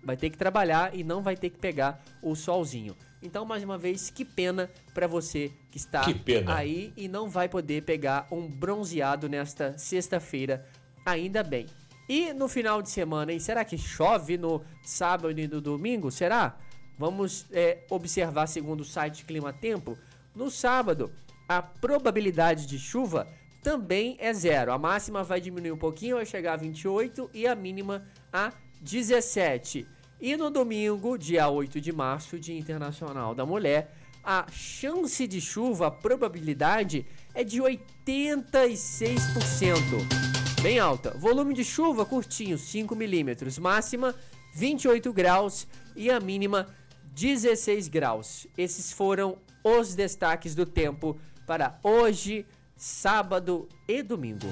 Vai 0.03 0.17
ter 0.17 0.29
que 0.29 0.38
trabalhar 0.38 0.95
e 0.95 1.03
não 1.03 1.21
vai 1.21 1.36
ter 1.36 1.49
que 1.49 1.58
pegar 1.58 2.03
o 2.21 2.36
solzinho. 2.36 2.95
Então, 3.21 3.43
mais 3.45 3.63
uma 3.63 3.77
vez, 3.77 4.10
que 4.10 4.23
pena 4.23 4.69
para 4.93 5.08
você 5.08 5.51
que 5.71 5.77
está 5.77 6.01
Que 6.01 6.43
aí 6.47 6.93
e 6.95 7.08
não 7.08 7.29
vai 7.29 7.49
poder 7.49 7.84
pegar 7.84 8.27
um 8.32 8.47
bronzeado 8.47 9.27
nesta 9.27 9.77
sexta-feira 9.77 10.65
ainda 11.09 11.43
bem. 11.43 11.67
E 12.07 12.33
no 12.33 12.47
final 12.47 12.81
de 12.81 12.89
semana, 12.89 13.31
hein? 13.31 13.39
Será 13.39 13.63
que 13.63 13.77
chove 13.77 14.37
no 14.37 14.63
sábado 14.81 15.39
e 15.39 15.47
no 15.47 15.61
domingo? 15.61 16.09
Será? 16.09 16.57
Vamos 16.97 17.45
é, 17.51 17.83
observar 17.89 18.47
segundo 18.47 18.81
o 18.81 18.85
site 18.85 19.25
Clima 19.25 19.53
Tempo. 19.53 19.97
No 20.35 20.49
sábado, 20.49 21.11
a 21.47 21.61
probabilidade 21.61 22.65
de 22.65 22.79
chuva 22.79 23.27
também 23.61 24.17
é 24.19 24.33
zero. 24.33 24.71
A 24.71 24.77
máxima 24.77 25.23
vai 25.23 25.39
diminuir 25.39 25.71
um 25.71 25.77
pouquinho, 25.77 26.15
vai 26.15 26.25
chegar 26.25 26.53
a 26.53 26.57
28 26.57 27.29
e 27.33 27.45
a 27.45 27.55
mínima 27.55 28.03
a 28.33 28.51
17. 28.81 29.85
E 30.19 30.35
no 30.35 30.49
domingo, 30.49 31.17
dia 31.17 31.47
8 31.47 31.79
de 31.79 31.93
março, 31.93 32.39
Dia 32.39 32.57
Internacional 32.57 33.33
da 33.33 33.45
Mulher, 33.45 33.93
a 34.23 34.45
chance 34.51 35.25
de 35.27 35.39
chuva, 35.39 35.87
a 35.87 35.91
probabilidade 35.91 37.05
é 37.33 37.43
de 37.43 37.61
86% 37.61 40.38
bem 40.59 40.77
alta. 40.79 41.11
Volume 41.17 41.53
de 41.53 41.63
chuva 41.63 42.05
curtinho, 42.05 42.57
5 42.57 42.95
milímetros. 42.95 43.57
Máxima 43.57 44.13
28 44.53 45.11
graus 45.13 45.67
e 45.95 46.09
a 46.09 46.19
mínima 46.19 46.67
16 47.13 47.87
graus. 47.87 48.47
Esses 48.57 48.91
foram 48.91 49.37
os 49.63 49.95
destaques 49.95 50.55
do 50.55 50.65
tempo 50.65 51.17
para 51.45 51.79
hoje, 51.83 52.45
sábado 52.75 53.67
e 53.87 54.01
domingo. 54.03 54.47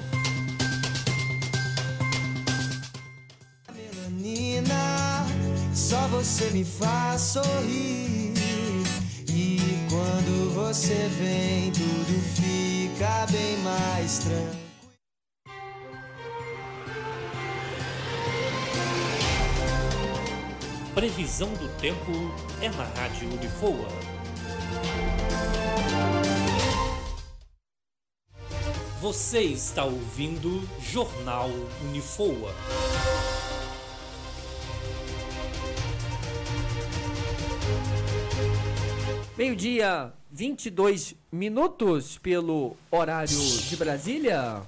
Melanina, 3.74 5.26
só 5.74 6.08
você 6.08 6.50
me 6.50 6.64
faz 6.64 7.20
sorrir. 7.20 8.34
E 9.30 9.58
quando 9.88 10.54
você 10.54 11.08
vem, 11.18 11.70
tudo 11.72 12.20
fica 12.34 13.26
bem 13.30 13.58
mais 13.58 14.18
tranquilo. 14.18 14.67
Previsão 20.98 21.54
do 21.54 21.68
tempo 21.80 22.10
é 22.60 22.68
na 22.70 22.82
Rádio 22.82 23.32
Unifoa. 23.32 23.88
Você 29.00 29.42
está 29.42 29.84
ouvindo 29.84 30.68
Jornal 30.80 31.50
Unifoa. 31.84 32.52
Meio-dia, 39.36 40.12
22 40.32 41.14
minutos 41.30 42.18
pelo 42.18 42.76
horário 42.90 43.38
de 43.38 43.76
Brasília. 43.76 44.62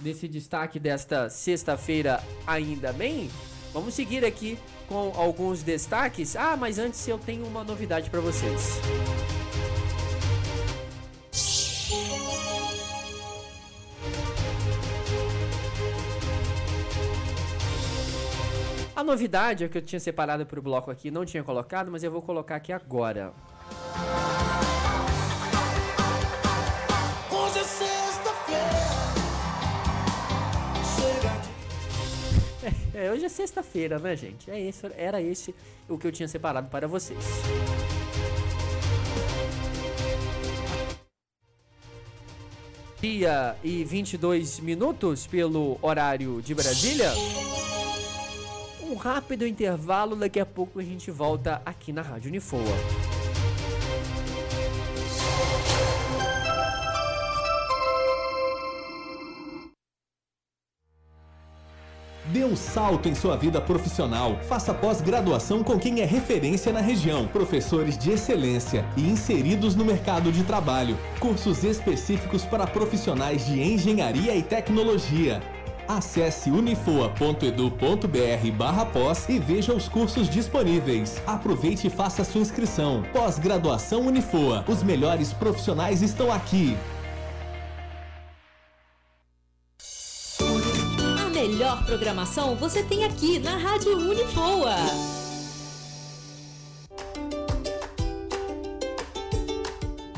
Nesse 0.00 0.26
destaque 0.26 0.80
desta 0.80 1.30
sexta-feira, 1.30 2.20
ainda 2.48 2.92
bem. 2.92 3.30
Vamos 3.72 3.94
seguir 3.94 4.24
aqui 4.24 4.58
com 4.86 5.12
alguns 5.16 5.62
destaques. 5.62 6.36
Ah, 6.36 6.56
mas 6.56 6.78
antes 6.78 7.06
eu 7.08 7.18
tenho 7.18 7.46
uma 7.46 7.64
novidade 7.64 8.10
para 8.10 8.20
vocês. 8.20 8.78
A 18.94 19.02
novidade 19.02 19.64
é 19.64 19.68
que 19.68 19.78
eu 19.78 19.82
tinha 19.82 19.98
separado 19.98 20.46
para 20.46 20.58
o 20.58 20.62
bloco 20.62 20.90
aqui, 20.90 21.10
não 21.10 21.24
tinha 21.24 21.42
colocado, 21.42 21.90
mas 21.90 22.04
eu 22.04 22.10
vou 22.10 22.22
colocar 22.22 22.56
aqui 22.56 22.72
agora. 22.72 23.32
Hoje 23.82 24.41
É, 32.94 33.10
hoje 33.10 33.24
é 33.24 33.28
sexta-feira, 33.28 33.98
né, 33.98 34.14
gente? 34.14 34.50
É 34.50 34.60
esse, 34.60 34.86
era 34.96 35.20
esse 35.20 35.54
o 35.88 35.96
que 35.96 36.06
eu 36.06 36.12
tinha 36.12 36.28
separado 36.28 36.68
para 36.68 36.86
vocês. 36.86 37.18
Dia 43.00 43.56
e 43.64 43.82
22 43.82 44.60
minutos 44.60 45.26
pelo 45.26 45.78
horário 45.82 46.40
de 46.42 46.54
Brasília. 46.54 47.10
Um 48.82 48.94
rápido 48.94 49.46
intervalo, 49.46 50.14
daqui 50.14 50.38
a 50.38 50.46
pouco 50.46 50.78
a 50.78 50.82
gente 50.84 51.10
volta 51.10 51.62
aqui 51.64 51.92
na 51.92 52.02
Rádio 52.02 52.28
Unifoa. 52.28 53.11
Dê 62.32 62.44
um 62.44 62.56
salto 62.56 63.10
em 63.10 63.14
sua 63.14 63.36
vida 63.36 63.60
profissional. 63.60 64.38
Faça 64.48 64.72
pós-graduação 64.72 65.62
com 65.62 65.78
quem 65.78 66.00
é 66.00 66.06
referência 66.06 66.72
na 66.72 66.80
região. 66.80 67.26
Professores 67.26 67.98
de 67.98 68.10
excelência 68.10 68.86
e 68.96 69.02
inseridos 69.02 69.76
no 69.76 69.84
mercado 69.84 70.32
de 70.32 70.42
trabalho. 70.42 70.96
Cursos 71.20 71.62
específicos 71.62 72.46
para 72.46 72.66
profissionais 72.66 73.44
de 73.44 73.60
engenharia 73.60 74.34
e 74.34 74.42
tecnologia. 74.42 75.42
Acesse 75.86 76.50
unifoa.edu.br 76.50 78.50
barra 78.56 78.86
pós 78.86 79.28
e 79.28 79.38
veja 79.38 79.74
os 79.74 79.86
cursos 79.86 80.26
disponíveis. 80.26 81.20
Aproveite 81.26 81.88
e 81.88 81.90
faça 81.90 82.24
sua 82.24 82.40
inscrição. 82.40 83.04
Pós-graduação 83.12 84.06
Unifoa. 84.06 84.64
Os 84.66 84.82
melhores 84.82 85.34
profissionais 85.34 86.00
estão 86.00 86.32
aqui. 86.32 86.78
Programação 91.92 92.56
você 92.56 92.82
tem 92.82 93.04
aqui 93.04 93.38
na 93.38 93.54
Rádio 93.58 93.94
Unifoa. 93.98 94.74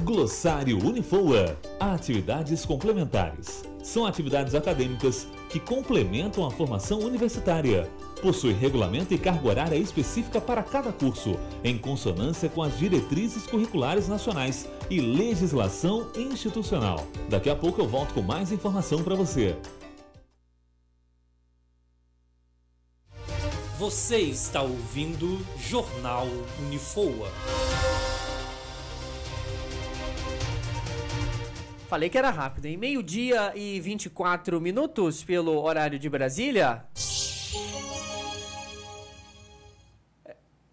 Glossário 0.05 0.79
Unifoa. 0.79 1.59
Atividades 1.81 2.65
complementares. 2.65 3.65
São 3.83 4.07
atividades 4.07 4.55
acadêmicas 4.55 5.27
que 5.51 5.59
complementam 5.59 6.47
a 6.47 6.51
formação 6.53 7.01
universitária. 7.01 7.91
Possui 8.23 8.53
regulamento 8.53 9.13
e 9.13 9.19
carga 9.19 9.49
horária 9.49 9.77
específica 9.77 10.41
para 10.41 10.63
cada 10.63 10.93
curso, 10.93 11.37
em 11.65 11.77
consonância 11.77 12.49
com 12.49 12.63
as 12.63 12.79
diretrizes 12.79 13.49
curriculares 13.49 14.07
nacionais 14.07 14.69
e 14.89 15.01
legislação 15.01 16.07
institucional. 16.15 17.05
Daqui 17.29 17.51
a 17.51 17.57
pouco 17.57 17.83
eu 17.83 17.89
volto 17.89 18.15
com 18.15 18.23
mais 18.23 18.53
informação 18.53 19.03
para 19.03 19.17
você. 19.17 19.57
Você 23.85 24.17
está 24.17 24.63
ouvindo 24.63 25.39
Jornal 25.59 26.27
Unifoa. 26.59 27.29
Falei 31.87 32.09
que 32.09 32.17
era 32.17 32.31
rápido, 32.31 32.65
hein? 32.65 32.79
Meio-dia 32.79 33.53
e 33.55 33.79
24 33.81 34.59
minutos 34.59 35.23
pelo 35.23 35.63
horário 35.63 35.99
de 35.99 36.09
Brasília. 36.09 36.83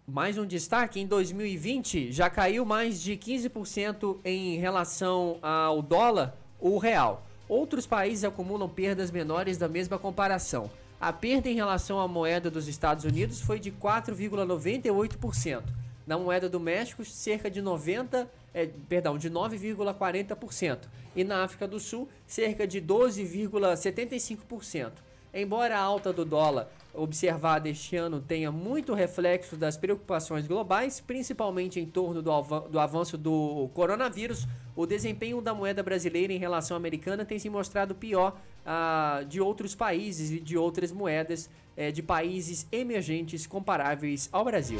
Mais 0.08 0.38
um 0.38 0.46
destaque: 0.46 0.98
em 0.98 1.06
2020 1.06 2.10
já 2.10 2.30
caiu 2.30 2.64
mais 2.64 3.02
de 3.02 3.14
15% 3.14 4.20
em 4.24 4.56
relação 4.56 5.38
ao 5.42 5.82
dólar 5.82 6.34
ou 6.58 6.78
real. 6.78 7.26
Outros 7.46 7.86
países 7.86 8.24
acumulam 8.24 8.70
perdas 8.70 9.10
menores 9.10 9.58
da 9.58 9.68
mesma 9.68 9.98
comparação. 9.98 10.70
A 11.02 11.12
perda 11.12 11.50
em 11.50 11.56
relação 11.56 11.98
à 11.98 12.06
moeda 12.06 12.48
dos 12.48 12.68
Estados 12.68 13.04
Unidos 13.04 13.40
foi 13.40 13.58
de 13.58 13.72
4,98%. 13.72 15.64
Na 16.06 16.16
moeda 16.16 16.48
do 16.48 16.60
México, 16.60 17.04
cerca 17.04 17.50
de 17.50 17.60
90, 17.60 18.30
é, 18.54 18.68
perdão, 18.88 19.18
de 19.18 19.28
9,40%. 19.28 20.78
E 21.16 21.24
na 21.24 21.42
África 21.42 21.66
do 21.66 21.80
Sul, 21.80 22.08
cerca 22.24 22.68
de 22.68 22.80
12,75%. 22.80 24.92
Embora 25.34 25.78
a 25.78 25.80
alta 25.80 26.12
do 26.12 26.26
dólar 26.26 26.68
observada 26.94 27.66
este 27.66 27.96
ano 27.96 28.20
tenha 28.20 28.52
muito 28.52 28.92
reflexo 28.92 29.56
das 29.56 29.78
preocupações 29.78 30.46
globais, 30.46 31.00
principalmente 31.00 31.80
em 31.80 31.86
torno 31.86 32.20
do, 32.20 32.30
avan 32.30 32.68
do 32.68 32.78
avanço 32.78 33.16
do 33.16 33.70
coronavírus, 33.72 34.46
o 34.76 34.84
desempenho 34.84 35.40
da 35.40 35.54
moeda 35.54 35.82
brasileira 35.82 36.34
em 36.34 36.38
relação 36.38 36.76
à 36.76 36.78
americana 36.78 37.24
tem 37.24 37.38
se 37.38 37.48
mostrado 37.48 37.94
pior 37.94 38.36
ah, 38.66 39.24
de 39.26 39.40
outros 39.40 39.74
países 39.74 40.30
e 40.30 40.38
de 40.38 40.58
outras 40.58 40.92
moedas 40.92 41.48
eh, 41.78 41.90
de 41.90 42.02
países 42.02 42.66
emergentes 42.70 43.46
comparáveis 43.46 44.28
ao 44.30 44.44
Brasil. 44.44 44.78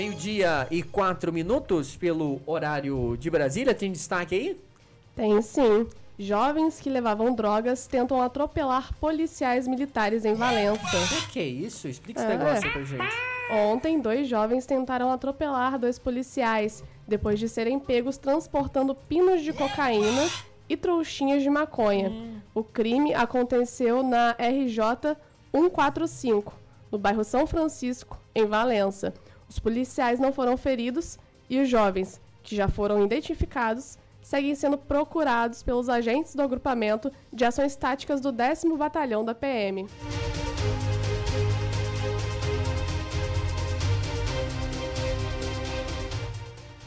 Meio-dia 0.00 0.66
e 0.70 0.82
quatro 0.82 1.30
minutos 1.30 1.94
pelo 1.94 2.40
horário 2.46 3.18
de 3.18 3.28
Brasília. 3.28 3.74
Tem 3.74 3.92
destaque 3.92 4.34
aí? 4.34 4.60
Tem 5.14 5.42
sim. 5.42 5.86
Jovens 6.18 6.80
que 6.80 6.88
levavam 6.88 7.34
drogas 7.34 7.86
tentam 7.86 8.22
atropelar 8.22 8.94
policiais 8.94 9.68
militares 9.68 10.24
em 10.24 10.32
Valença. 10.32 10.80
O 11.22 11.28
que 11.28 11.38
é 11.38 11.44
isso? 11.44 11.86
Explica 11.86 12.18
esse 12.18 12.32
É. 12.32 12.38
negócio 12.38 12.72
pra 12.72 12.82
gente. 12.82 13.14
Ontem, 13.52 14.00
dois 14.00 14.26
jovens 14.26 14.64
tentaram 14.64 15.12
atropelar 15.12 15.78
dois 15.78 15.98
policiais 15.98 16.82
depois 17.06 17.38
de 17.38 17.46
serem 17.46 17.78
pegos 17.78 18.16
transportando 18.16 18.94
pinos 18.94 19.42
de 19.42 19.52
cocaína 19.52 20.30
e 20.66 20.78
trouxinhas 20.78 21.42
de 21.42 21.50
maconha. 21.50 22.10
O 22.54 22.64
crime 22.64 23.12
aconteceu 23.12 24.02
na 24.02 24.30
RJ 24.38 25.14
145, 25.54 26.54
no 26.90 26.96
bairro 26.96 27.22
São 27.22 27.46
Francisco, 27.46 28.18
em 28.34 28.46
Valença. 28.46 29.12
Os 29.50 29.58
policiais 29.58 30.20
não 30.20 30.32
foram 30.32 30.56
feridos 30.56 31.18
e 31.48 31.58
os 31.60 31.68
jovens, 31.68 32.20
que 32.40 32.54
já 32.54 32.68
foram 32.68 33.04
identificados, 33.04 33.98
seguem 34.22 34.54
sendo 34.54 34.78
procurados 34.78 35.60
pelos 35.60 35.88
agentes 35.88 36.36
do 36.36 36.42
agrupamento 36.42 37.10
de 37.32 37.44
ações 37.44 37.74
táticas 37.74 38.20
do 38.20 38.32
10º 38.32 38.76
Batalhão 38.76 39.24
da 39.24 39.34
PM. 39.34 39.88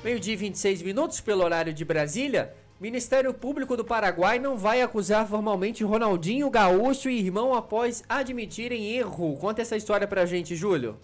Meio-dia 0.01 0.33
e 0.33 0.37
26 0.37 0.81
minutos 0.83 1.19
pelo 1.19 1.43
horário 1.43 1.73
de 1.73 1.83
Brasília. 1.83 2.53
Ministério 2.79 3.33
Público 3.33 3.75
do 3.75 3.83
Paraguai 3.83 4.39
não 4.39 4.57
vai 4.57 4.81
acusar 4.81 5.27
formalmente 5.27 5.83
Ronaldinho 5.83 6.49
Gaúcho 6.49 7.09
e 7.09 7.19
irmão 7.19 7.53
após 7.53 8.03
admitirem 8.07 8.95
erro. 8.95 9.35
Conta 9.35 9.61
essa 9.61 9.75
história 9.75 10.07
pra 10.07 10.25
gente, 10.25 10.55
Júlio. 10.55 10.97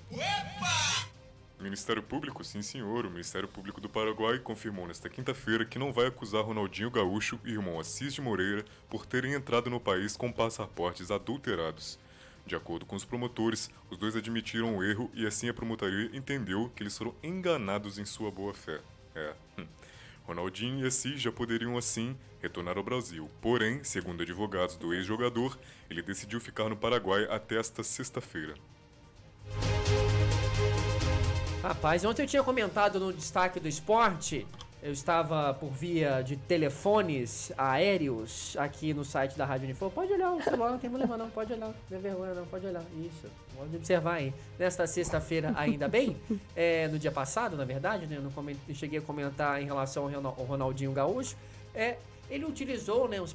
Ministério 1.59 2.01
Público, 2.01 2.41
sim 2.41 2.61
senhor, 2.61 3.05
o 3.05 3.11
Ministério 3.11 3.47
Público 3.47 3.81
do 3.81 3.89
Paraguai 3.89 4.39
confirmou 4.39 4.87
nesta 4.87 5.09
quinta-feira 5.09 5.65
que 5.65 5.77
não 5.77 5.91
vai 5.91 6.07
acusar 6.07 6.41
Ronaldinho 6.41 6.89
Gaúcho 6.89 7.37
e 7.43 7.51
irmão 7.51 7.79
Assis 7.79 8.13
de 8.13 8.21
Moreira 8.21 8.63
por 8.89 9.05
terem 9.05 9.33
entrado 9.33 9.69
no 9.69 9.79
país 9.79 10.15
com 10.15 10.31
passaportes 10.31 11.11
adulterados. 11.11 11.99
De 12.45 12.55
acordo 12.55 12.85
com 12.85 12.95
os 12.95 13.03
promotores, 13.03 13.69
os 13.89 13.97
dois 13.97 14.15
admitiram 14.15 14.77
o 14.77 14.83
erro 14.83 15.11
e 15.13 15.27
assim 15.27 15.49
a 15.49 15.53
promotoria 15.53 16.09
entendeu 16.13 16.71
que 16.73 16.81
eles 16.81 16.97
foram 16.97 17.13
enganados 17.21 17.99
em 17.99 18.05
sua 18.05 18.31
boa-fé. 18.31 18.79
É. 19.13 19.33
hum. 19.57 19.67
Ronaldinho 20.23 20.83
e 20.83 20.87
Assis 20.87 21.19
já 21.19 21.31
poderiam 21.31 21.77
assim 21.77 22.15
retornar 22.41 22.77
ao 22.77 22.83
Brasil. 22.83 23.29
Porém, 23.41 23.83
segundo 23.83 24.23
advogados 24.23 24.77
do 24.77 24.93
ex-jogador, 24.93 25.59
ele 25.89 26.01
decidiu 26.01 26.39
ficar 26.39 26.69
no 26.69 26.77
Paraguai 26.77 27.27
até 27.29 27.57
esta 27.57 27.83
sexta-feira. 27.83 28.53
Rapaz, 31.61 32.05
ontem 32.05 32.23
eu 32.23 32.27
tinha 32.27 32.43
comentado 32.43 32.99
no 32.99 33.11
destaque 33.11 33.59
do 33.59 33.67
esporte. 33.67 34.47
Eu 34.81 34.93
estava 34.93 35.53
por 35.53 35.71
via 35.71 36.21
de 36.21 36.37
telefones 36.37 37.51
aéreos 37.57 38.55
aqui 38.57 38.93
no 38.93 39.03
site 39.03 39.37
da 39.37 39.43
Rádio 39.45 39.65
Unifor. 39.65 39.91
Pode 39.91 40.13
olhar 40.13 40.31
o 40.31 40.41
celular, 40.41 40.71
não 40.71 40.79
tem 40.79 40.89
problema 40.89 41.17
não, 41.17 41.29
pode 41.29 41.51
olhar. 41.51 41.67
Não 41.89 41.97
é 41.97 41.99
vergonha 41.99 42.33
não, 42.33 42.45
pode 42.45 42.65
olhar. 42.65 42.81
Isso, 42.97 43.27
pode 43.57 43.75
observar 43.75 44.13
aí. 44.13 44.33
Nesta 44.57 44.87
sexta-feira, 44.87 45.51
ainda 45.57 45.89
bem, 45.89 46.15
é, 46.55 46.87
no 46.87 46.97
dia 46.97 47.11
passado, 47.11 47.57
na 47.57 47.65
verdade, 47.65 48.07
né, 48.07 48.15
eu 48.15 48.21
não 48.21 48.31
coment- 48.31 48.55
eu 48.69 48.73
cheguei 48.73 48.99
a 48.99 49.01
comentar 49.01 49.61
em 49.61 49.65
relação 49.65 50.03
ao 50.03 50.09
Ronal- 50.09 50.35
ao 50.39 50.45
Ronaldinho 50.45 50.93
Gaúcho, 50.93 51.35
é, 51.75 51.97
ele 52.29 52.45
utilizou 52.45 53.09
né, 53.09 53.19
os 53.19 53.33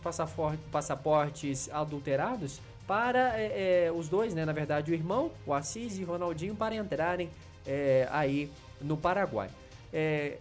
passaportes 0.73 1.69
adulterados 1.71 2.59
para 2.87 3.39
é, 3.39 3.85
é, 3.89 3.93
os 3.93 4.09
dois, 4.09 4.33
né, 4.33 4.47
na 4.47 4.53
verdade, 4.53 4.91
o 4.91 4.95
irmão, 4.95 5.31
o 5.47 5.53
Assis 5.53 5.99
e 5.99 6.05
o 6.05 6.07
Ronaldinho, 6.07 6.55
para 6.57 6.75
entrarem 6.75 7.29
é, 7.67 8.09
aí 8.11 8.51
no 8.81 8.97
Paraguai. 8.97 9.49
É, 9.93 10.39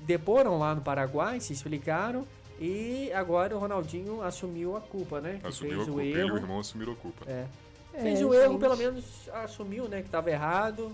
deporam 0.00 0.58
lá 0.58 0.74
no 0.74 0.80
Paraguai, 0.80 1.40
se 1.40 1.52
explicaram 1.52 2.26
e 2.60 3.12
agora 3.12 3.54
o 3.54 3.58
Ronaldinho 3.58 4.22
assumiu 4.22 4.76
a 4.76 4.80
culpa, 4.80 5.20
né? 5.20 5.40
Assumiu 5.44 5.74
a 5.74 5.76
fez 5.76 5.86
culpa, 5.88 6.00
o 6.00 6.00
ele 6.04 6.10
e 6.18 6.22
o 6.22 6.26
erro. 6.26 6.36
irmão 6.36 6.58
assumiram 6.60 6.92
a 6.92 6.96
culpa. 6.96 7.24
É. 7.30 7.46
É, 7.94 8.02
Fez 8.02 8.22
o 8.22 8.34
erro, 8.34 8.52
gente. 8.52 8.60
pelo 8.60 8.76
menos 8.76 9.04
assumiu, 9.32 9.88
né, 9.88 10.02
que 10.02 10.08
tava 10.08 10.30
errado. 10.30 10.92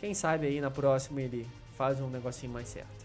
Quem 0.00 0.14
sabe 0.14 0.46
aí 0.46 0.60
na 0.60 0.70
próxima 0.70 1.20
ele 1.20 1.46
faz 1.76 2.00
um 2.00 2.08
negocinho 2.08 2.52
mais 2.52 2.68
certo. 2.68 3.04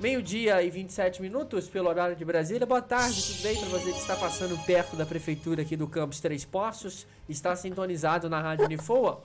Meio-dia 0.00 0.60
e 0.62 0.70
27 0.70 1.22
minutos 1.22 1.68
pelo 1.68 1.88
horário 1.88 2.16
de 2.16 2.24
Brasília. 2.24 2.66
Boa 2.66 2.82
tarde, 2.82 3.22
tudo 3.24 3.42
bem 3.42 3.56
para 3.56 3.68
você 3.68 3.92
que 3.92 3.98
está 3.98 4.16
passando 4.16 4.58
perto 4.66 4.96
da 4.96 5.06
prefeitura 5.06 5.62
aqui 5.62 5.76
do 5.76 5.86
Campos 5.86 6.20
Três 6.20 6.44
Poços? 6.44 7.06
Está 7.28 7.54
sintonizado 7.54 8.28
na 8.28 8.40
Rádio 8.40 8.64
Unifoa? 8.64 9.22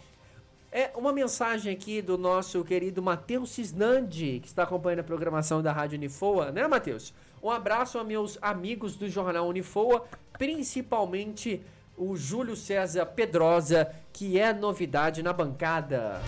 É 0.77 0.91
uma 0.95 1.11
mensagem 1.11 1.73
aqui 1.73 2.03
do 2.03 2.19
nosso 2.19 2.63
querido 2.63 3.01
Matheus 3.01 3.49
Cisnandi, 3.49 4.39
que 4.39 4.47
está 4.47 4.61
acompanhando 4.61 4.99
a 4.99 5.03
programação 5.03 5.59
da 5.59 5.71
Rádio 5.71 5.97
Unifoa, 5.97 6.51
né, 6.51 6.67
Matheus? 6.67 7.15
Um 7.41 7.49
abraço 7.49 7.97
a 7.97 8.03
meus 8.03 8.37
amigos 8.43 8.95
do 8.95 9.09
Jornal 9.09 9.47
Unifoa, 9.47 10.05
principalmente 10.37 11.63
o 11.97 12.15
Júlio 12.15 12.55
César 12.55 13.07
Pedrosa, 13.07 13.91
que 14.13 14.39
é 14.39 14.53
novidade 14.53 15.23
na 15.23 15.33
bancada. 15.33 16.21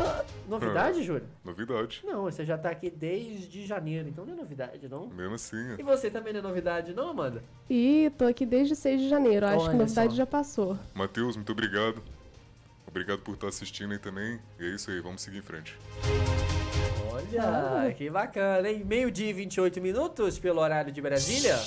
Ah, 0.00 0.24
novidade, 0.48 0.98
Ah. 0.98 1.02
Júlio? 1.04 1.28
Novidade. 1.44 2.02
Não, 2.04 2.22
você 2.24 2.44
já 2.44 2.58
tá 2.58 2.70
aqui 2.70 2.90
desde 2.90 3.64
janeiro, 3.64 4.08
então 4.08 4.26
não 4.26 4.32
é 4.32 4.36
novidade, 4.36 4.88
não? 4.88 5.06
Mesmo 5.06 5.36
assim, 5.36 5.76
E 5.78 5.80
é. 5.80 5.84
você 5.84 6.10
também 6.10 6.32
não 6.32 6.40
é 6.40 6.42
novidade, 6.42 6.92
não, 6.92 7.10
Amanda? 7.10 7.40
E 7.70 8.10
tô 8.18 8.24
aqui 8.24 8.44
desde 8.44 8.74
6 8.74 9.00
de 9.00 9.08
janeiro. 9.08 9.46
Acho 9.46 9.58
Olha 9.60 9.68
que 9.70 9.76
a 9.76 9.78
novidade 9.78 10.10
só. 10.10 10.16
já 10.16 10.26
passou. 10.26 10.76
Matheus, 10.92 11.36
muito 11.36 11.52
obrigado. 11.52 12.02
Obrigado 12.96 13.18
por 13.18 13.34
estar 13.34 13.48
assistindo 13.48 13.92
aí 13.92 13.98
também. 13.98 14.40
E 14.58 14.64
é 14.64 14.74
isso 14.74 14.90
aí, 14.90 15.00
vamos 15.00 15.20
seguir 15.20 15.36
em 15.36 15.42
frente. 15.42 15.78
Olha, 17.12 17.92
que 17.92 18.08
bacana, 18.08 18.70
hein? 18.70 18.82
Meio-dia 18.86 19.28
e 19.28 19.32
28 19.34 19.82
minutos 19.82 20.38
pelo 20.38 20.62
horário 20.62 20.90
de 20.90 21.02
Brasília. 21.02 21.58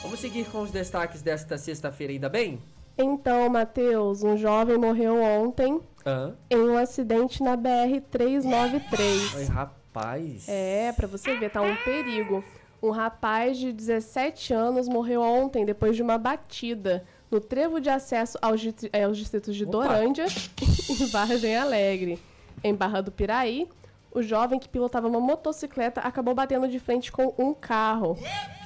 Vamos 0.00 0.18
seguir 0.18 0.46
com 0.46 0.62
os 0.62 0.70
destaques 0.70 1.20
desta 1.20 1.58
sexta-feira, 1.58 2.10
ainda 2.10 2.30
bem? 2.30 2.58
Então, 2.96 3.50
Matheus, 3.50 4.22
um 4.22 4.34
jovem 4.34 4.78
morreu 4.78 5.22
ontem 5.22 5.78
Aham. 6.06 6.38
em 6.48 6.70
um 6.70 6.78
acidente 6.78 7.42
na 7.42 7.54
BR-393. 7.54 9.36
Ai, 9.36 9.44
rapaz. 9.44 10.48
É, 10.48 10.90
pra 10.92 11.06
você 11.06 11.36
ver, 11.36 11.50
tá 11.50 11.60
um 11.60 11.76
perigo. 11.84 12.42
Um 12.82 12.90
rapaz 12.90 13.58
de 13.58 13.74
17 13.74 14.54
anos 14.54 14.88
morreu 14.88 15.20
ontem 15.20 15.66
depois 15.66 15.94
de 15.94 16.02
uma 16.02 16.16
batida 16.16 17.04
no 17.30 17.40
trevo 17.40 17.80
de 17.80 17.90
acesso 17.90 18.38
aos, 18.40 18.60
eh, 18.92 19.02
aos 19.04 19.18
distritos 19.18 19.56
de 19.56 19.64
Opa. 19.64 19.72
Dorândia 19.72 20.26
e 20.88 21.06
Vargem 21.06 21.56
Alegre. 21.56 22.18
Em 22.62 22.74
Barra 22.74 23.00
do 23.00 23.12
Piraí, 23.12 23.68
o 24.12 24.22
jovem 24.22 24.58
que 24.58 24.68
pilotava 24.68 25.08
uma 25.08 25.20
motocicleta 25.20 26.00
acabou 26.00 26.34
batendo 26.34 26.68
de 26.68 26.78
frente 26.78 27.10
com 27.10 27.34
um 27.36 27.52
carro. 27.52 28.16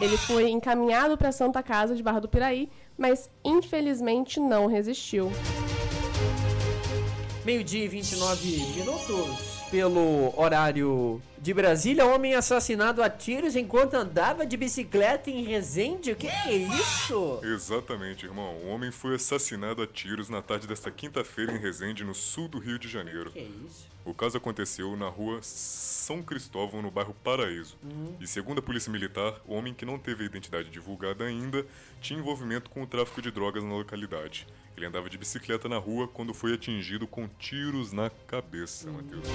Ele 0.01 0.17
foi 0.17 0.51
encaminhado 0.51 1.17
para 1.17 1.31
a 1.31 1.33
Santa 1.33 1.63
Casa 1.63 1.97
de 1.97 2.03
Barra 2.03 2.21
do 2.21 2.29
Piraí, 2.29 2.69
mas 2.97 3.31
infelizmente 3.45 4.39
não 4.39 4.67
resistiu. 4.67 5.33
Meio-dia 7.45 7.85
e 7.85 7.89
29 7.89 8.57
minutos 8.77 9.58
pelo 9.71 10.33
horário 10.39 11.23
de 11.39 11.55
Brasília. 11.55 12.07
Homem 12.07 12.35
assassinado 12.35 13.03
a 13.03 13.11
tiros 13.11 13.57
enquanto 13.57 13.95
andava 13.95 14.47
de 14.47 14.57
bicicleta 14.57 15.31
em 15.31 15.45
Resende. 15.45 16.13
O 16.13 16.17
que, 16.17 16.27
que 16.27 16.49
é 16.49 16.57
isso? 16.57 17.41
Exatamente, 17.43 18.27
irmão. 18.27 18.57
Um 18.65 18.71
homem 18.71 18.91
foi 18.91 19.15
assassinado 19.15 19.83
a 19.83 19.87
tiros 19.87 20.29
na 20.29 20.43
tarde 20.43 20.67
desta 20.67 20.91
quinta-feira 20.91 21.53
em 21.53 21.59
Resende, 21.59 22.05
no 22.05 22.15
sul 22.15 22.49
do 22.49 22.59
Rio 22.59 22.79
de 22.79 22.89
Janeiro. 22.89 23.31
Que 23.31 23.41
é 23.41 23.43
isso? 23.43 23.87
O 24.09 24.15
caso 24.15 24.39
aconteceu 24.39 24.97
na 24.97 25.07
rua 25.07 25.41
São 25.43 26.23
Cristóvão, 26.23 26.81
no 26.81 26.91
bairro 26.91 27.13
Paraíso. 27.23 27.77
E 28.19 28.27
segundo 28.27 28.61
a 28.61 28.63
polícia 28.63 28.91
militar, 28.91 29.39
o 29.47 29.53
homem 29.53 29.75
que 29.75 29.85
não 29.85 29.99
teve 29.99 30.23
a 30.23 30.27
identidade 30.27 30.71
divulgada 30.71 31.25
ainda 31.25 31.67
tinha 32.01 32.19
envolvimento 32.19 32.71
com 32.71 32.83
o 32.83 32.87
tráfico 32.87 33.21
de 33.21 33.31
drogas 33.31 33.63
na 33.63 33.75
localidade. 33.75 34.47
Ele 34.75 34.87
andava 34.87 35.11
de 35.11 35.19
bicicleta 35.19 35.69
na 35.69 35.77
rua 35.77 36.09
quando 36.09 36.33
foi 36.33 36.55
atingido 36.55 37.07
com 37.07 37.29
tiros 37.39 37.93
na 37.93 38.09
cabeça, 38.09 38.91
Matheus. 38.91 39.29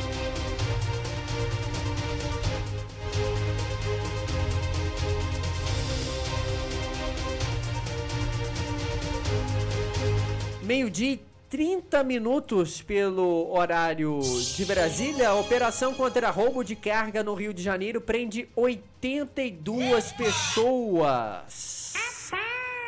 Meio-dia 10.64 11.20
30 11.54 12.04
minutos 12.04 12.82
pelo 12.82 13.56
horário 13.56 14.20
de 14.56 14.66
Brasília. 14.66 15.30
A 15.30 15.36
operação 15.36 15.94
contra 15.94 16.32
roubo 16.32 16.64
de 16.64 16.76
carga 16.76 17.22
no 17.22 17.36
Rio 17.36 17.54
de 17.54 17.62
Janeiro 17.62 18.02
prende 18.02 18.50
82 18.56 20.12
pessoas. 20.14 21.94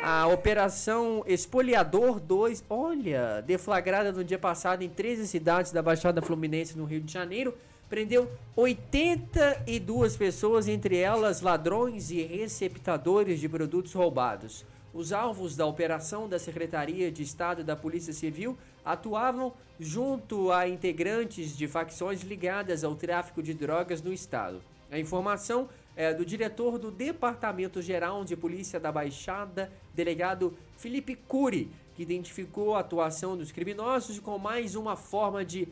A 0.02 0.26
operação 0.26 1.22
Espoliador 1.28 2.18
2, 2.18 2.64
olha, 2.68 3.40
deflagrada 3.40 4.10
no 4.10 4.24
dia 4.24 4.36
passado 4.36 4.82
em 4.82 4.88
13 4.88 5.28
cidades 5.28 5.70
da 5.70 5.80
Baixada 5.80 6.20
Fluminense 6.20 6.76
no 6.76 6.86
Rio 6.86 7.00
de 7.00 7.12
Janeiro, 7.12 7.56
prendeu 7.88 8.30
82 8.54 10.16
pessoas, 10.16 10.68
entre 10.68 10.96
elas 10.96 11.40
ladrões 11.40 12.10
e 12.10 12.22
receptadores 12.22 13.40
de 13.40 13.48
produtos 13.48 13.92
roubados. 13.92 14.64
Os 14.92 15.12
alvos 15.12 15.54
da 15.54 15.66
operação 15.66 16.28
da 16.28 16.38
Secretaria 16.38 17.12
de 17.12 17.22
Estado 17.22 17.62
da 17.62 17.76
Polícia 17.76 18.12
Civil 18.12 18.56
atuavam 18.84 19.52
junto 19.78 20.50
a 20.50 20.66
integrantes 20.68 21.56
de 21.56 21.68
facções 21.68 22.22
ligadas 22.22 22.82
ao 22.82 22.94
tráfico 22.94 23.42
de 23.42 23.52
drogas 23.52 24.00
no 24.00 24.12
estado. 24.12 24.62
A 24.90 24.98
informação 24.98 25.68
é 25.94 26.14
do 26.14 26.24
diretor 26.24 26.78
do 26.78 26.90
Departamento 26.90 27.82
Geral 27.82 28.24
de 28.24 28.36
Polícia 28.36 28.78
da 28.78 28.92
Baixada, 28.92 29.70
delegado 29.94 30.56
Felipe 30.76 31.14
Cury, 31.14 31.70
que 31.94 32.02
identificou 32.02 32.74
a 32.74 32.80
atuação 32.80 33.36
dos 33.36 33.50
criminosos 33.50 34.18
com 34.18 34.38
mais 34.38 34.74
uma 34.74 34.96
forma 34.96 35.44
de 35.44 35.66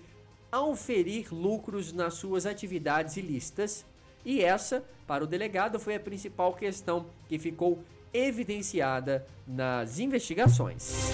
auferir 0.54 1.32
lucros 1.32 1.92
nas 1.92 2.14
suas 2.14 2.46
atividades 2.46 3.16
ilícitas. 3.16 3.84
E 4.24 4.42
essa, 4.42 4.84
para 5.06 5.24
o 5.24 5.26
delegado, 5.26 5.78
foi 5.78 5.94
a 5.94 6.00
principal 6.00 6.54
questão 6.54 7.06
que 7.28 7.38
ficou 7.38 7.82
evidenciada 8.12 9.26
nas 9.46 9.98
investigações. 9.98 11.10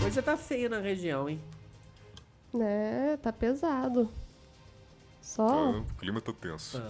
Coisa 0.00 0.22
tá 0.22 0.36
feia 0.36 0.68
na 0.68 0.80
região, 0.80 1.28
hein? 1.28 1.40
É, 2.60 3.16
tá 3.16 3.32
pesado. 3.32 4.10
Só. 5.22 5.46
Ah, 5.46 5.78
o 5.78 5.94
clima 5.94 6.20
tá 6.20 6.32
tenso. 6.32 6.82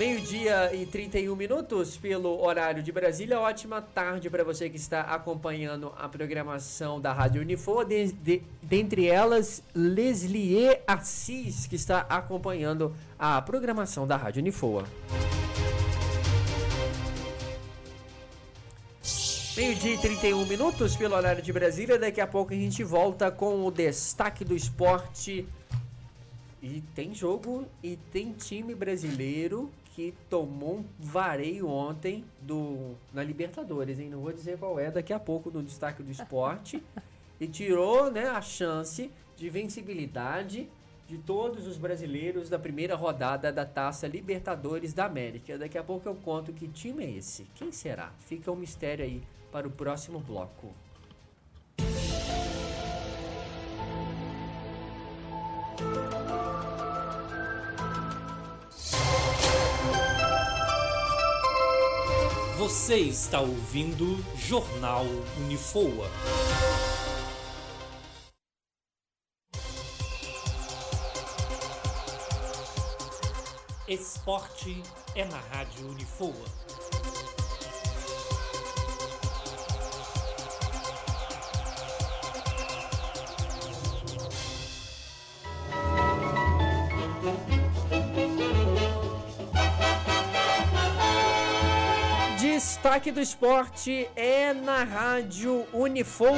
Meio-dia 0.00 0.74
e 0.74 0.86
31 0.86 1.36
minutos 1.36 1.98
pelo 1.98 2.42
horário 2.42 2.82
de 2.82 2.90
Brasília. 2.90 3.38
Ótima 3.38 3.82
tarde 3.82 4.30
para 4.30 4.42
você 4.42 4.70
que 4.70 4.78
está 4.78 5.02
acompanhando 5.02 5.92
a 5.98 6.08
programação 6.08 6.98
da 6.98 7.12
Rádio 7.12 7.42
Unifor. 7.42 7.84
De, 7.84 8.10
de- 8.10 8.42
dentre 8.62 9.08
elas, 9.08 9.62
Leslie 9.74 10.80
Assis, 10.86 11.66
que 11.66 11.76
está 11.76 12.06
acompanhando 12.08 12.96
a 13.18 13.42
programação 13.42 14.06
da 14.06 14.16
Rádio 14.16 14.40
Unifoa. 14.40 14.86
Meio-dia 19.54 19.96
e 19.96 19.98
31 19.98 20.46
minutos 20.46 20.96
pelo 20.96 21.14
horário 21.14 21.42
de 21.42 21.52
Brasília. 21.52 21.98
Daqui 21.98 22.22
a 22.22 22.26
pouco 22.26 22.54
a 22.54 22.56
gente 22.56 22.82
volta 22.82 23.30
com 23.30 23.66
o 23.66 23.70
destaque 23.70 24.46
do 24.46 24.56
esporte. 24.56 25.46
E 26.62 26.80
tem 26.94 27.14
jogo 27.14 27.66
e 27.82 27.96
tem 28.10 28.32
time 28.32 28.74
brasileiro 28.74 29.70
que 30.00 30.14
tomou 30.30 30.78
um 30.78 30.84
vareio 30.98 31.68
ontem 31.68 32.24
do, 32.40 32.96
na 33.12 33.22
Libertadores, 33.22 33.98
hein? 33.98 34.08
Não 34.08 34.20
vou 34.20 34.32
dizer 34.32 34.58
qual 34.58 34.80
é, 34.80 34.90
daqui 34.90 35.12
a 35.12 35.20
pouco 35.20 35.50
no 35.50 35.62
destaque 35.62 36.02
do 36.02 36.10
esporte. 36.10 36.82
e 37.38 37.46
tirou 37.46 38.10
né, 38.10 38.28
a 38.28 38.40
chance 38.40 39.10
de 39.36 39.50
vencibilidade 39.50 40.68
de 41.06 41.18
todos 41.18 41.66
os 41.66 41.76
brasileiros 41.76 42.48
da 42.48 42.58
primeira 42.58 42.94
rodada 42.94 43.52
da 43.52 43.66
Taça 43.66 44.06
Libertadores 44.06 44.94
da 44.94 45.04
América. 45.04 45.58
Daqui 45.58 45.76
a 45.76 45.82
pouco 45.84 46.08
eu 46.08 46.14
conto 46.14 46.52
que 46.52 46.66
time 46.66 47.04
é 47.04 47.10
esse. 47.10 47.46
Quem 47.54 47.70
será? 47.70 48.12
Fica 48.20 48.50
um 48.50 48.56
mistério 48.56 49.04
aí 49.04 49.22
para 49.52 49.68
o 49.68 49.70
próximo 49.70 50.20
bloco. 50.20 50.72
Você 62.60 62.96
está 62.96 63.40
ouvindo 63.40 64.22
Jornal 64.36 65.06
Unifoa. 65.38 66.10
Esporte 73.88 74.82
é 75.14 75.24
na 75.24 75.38
Rádio 75.38 75.88
Unifoa. 75.88 76.34
Destaque 92.90 93.12
do 93.12 93.20
esporte 93.20 94.10
é 94.16 94.52
na 94.52 94.82
Rádio 94.82 95.64
Unifoa. 95.72 96.28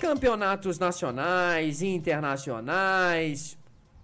Campeonatos 0.00 0.78
nacionais, 0.78 1.82
internacionais, 1.82 3.58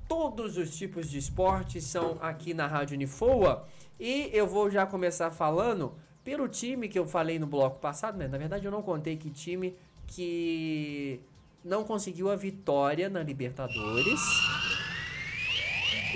todos 0.09 0.57
os 0.57 0.77
tipos 0.77 1.09
de 1.09 1.19
esporte 1.19 1.81
são 1.81 2.19
aqui 2.21 2.53
na 2.53 2.67
Rádio 2.67 2.97
Unifoa. 2.97 3.69
E 4.01 4.29
eu 4.33 4.45
vou 4.45 4.69
já 4.69 4.85
começar 4.85 5.31
falando 5.31 5.95
pelo 6.25 6.49
time 6.49 6.89
que 6.89 6.99
eu 6.99 7.07
falei 7.07 7.39
no 7.39 7.47
bloco 7.47 7.79
passado, 7.79 8.19
né? 8.19 8.27
Na 8.27 8.39
verdade, 8.39 8.65
eu 8.65 8.73
não 8.73 8.83
contei 8.83 9.17
que 9.17 9.31
time 9.31 9.77
que 10.09 11.21
não 11.65 11.85
conseguiu 11.85 12.29
a 12.29 12.35
vitória 12.35 13.09
na 13.09 13.23
Libertadores 13.23 14.19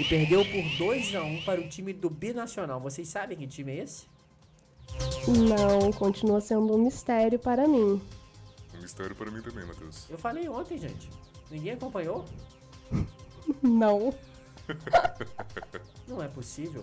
e 0.01 0.05
perdeu 0.05 0.43
por 0.47 0.79
2 0.79 1.15
a 1.15 1.23
1 1.23 1.43
para 1.43 1.61
o 1.61 1.69
time 1.69 1.93
do 1.93 2.09
Binacional. 2.09 2.81
Vocês 2.81 3.07
sabem 3.07 3.37
que 3.37 3.47
time 3.47 3.73
é 3.73 3.83
esse? 3.83 4.07
Não, 5.29 5.93
continua 5.93 6.41
sendo 6.41 6.75
um 6.75 6.79
mistério 6.79 7.39
para 7.39 7.69
mim. 7.69 8.01
Um 8.75 8.81
mistério 8.81 9.15
para 9.15 9.31
mim 9.31 9.43
também, 9.43 9.65
Matheus. 9.67 10.07
Eu 10.09 10.17
falei 10.17 10.49
ontem, 10.49 10.79
gente. 10.79 11.11
Ninguém 11.51 11.73
acompanhou? 11.73 12.25
Não. 13.63 14.15
Não 16.09 16.23
é 16.23 16.29
possível. 16.29 16.83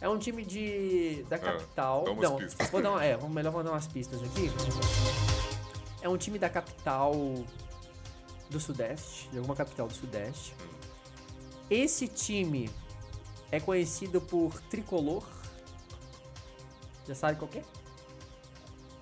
É 0.00 0.08
um 0.08 0.18
time 0.18 0.42
de 0.42 1.22
da 1.28 1.38
capital. 1.38 2.00
Ah, 2.00 2.04
dá 2.06 2.12
umas 2.12 2.30
não, 2.30 2.36
pistas. 2.38 2.70
vou 2.70 2.80
dar 2.80 2.90
uma, 2.92 3.04
é, 3.04 3.16
vamos- 3.18 3.34
melhor 3.34 3.52
vou 3.52 3.62
dar 3.62 3.72
umas 3.72 3.86
pistas 3.86 4.18
aqui. 4.22 4.50
É 6.00 6.08
um 6.08 6.16
time 6.16 6.38
da 6.38 6.48
capital 6.48 7.12
do 8.48 8.58
Sudeste, 8.58 9.28
de 9.28 9.36
alguma 9.36 9.54
capital 9.54 9.86
do 9.88 9.92
Sudeste. 9.94 10.54
Esse 11.70 12.08
time 12.08 12.68
é 13.50 13.60
conhecido 13.60 14.20
por 14.20 14.60
tricolor. 14.62 15.24
Já 17.06 17.14
sabe 17.14 17.38
qual 17.38 17.48
que 17.50 17.58
é? 17.58 17.64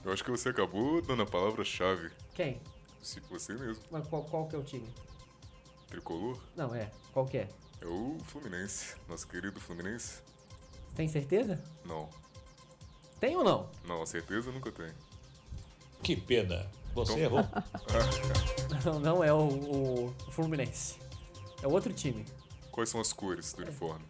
Eu 0.05 0.13
acho 0.13 0.23
que 0.25 0.31
você 0.31 0.49
acabou 0.51 1.03
dando 1.03 1.23
a 1.23 1.27
palavra-chave. 1.27 2.11
Quem? 2.35 2.61
Se 3.03 3.21
você 3.21 3.55
mesmo. 3.55 3.83
Mas 3.91 4.07
qual, 4.07 4.23
qual 4.25 4.47
que 4.47 4.55
é 4.55 4.59
o 4.59 4.63
time? 4.63 4.89
Tricolor 5.89 6.39
Não, 6.55 6.75
é. 6.75 6.91
Qual 7.13 7.25
que 7.27 7.39
é? 7.39 7.49
é 7.81 7.87
o 7.87 8.19
Fluminense. 8.25 8.95
Nosso 9.09 9.27
querido 9.27 9.59
Fluminense. 9.61 10.21
Tem 10.95 11.09
certeza? 11.09 11.63
Não. 11.85 12.09
Tem 13.21 13.37
ou 13.37 13.45
não? 13.45 13.71
Não, 13.87 14.03
a 14.03 14.07
certeza 14.07 14.51
nunca 14.53 14.71
tem. 14.71 14.91
Que 16.03 16.15
pena. 16.17 16.71
Você 16.95 17.13
Então- 17.13 17.25
errou. 17.25 17.41
Não, 18.85 19.01
não 19.01 19.25
é 19.25 19.33
o, 19.33 20.07
o 20.09 20.15
Fluminense. 20.31 20.97
É 21.63 21.67
outro 21.67 21.93
time. 21.93 22.25
Quais 22.71 22.89
são 22.89 23.01
as 23.01 23.13
cores 23.13 23.53
do 23.53 23.63
uniforme? 23.63 24.05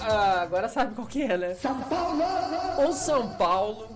Ah, 0.00 0.40
agora 0.40 0.68
sabe 0.68 0.94
qual 0.94 1.06
que 1.06 1.22
é, 1.22 1.36
né? 1.36 1.54
São 1.54 1.80
Paulo! 1.82 2.22
O 2.88 2.92
São 2.92 3.36
Paulo 3.36 3.88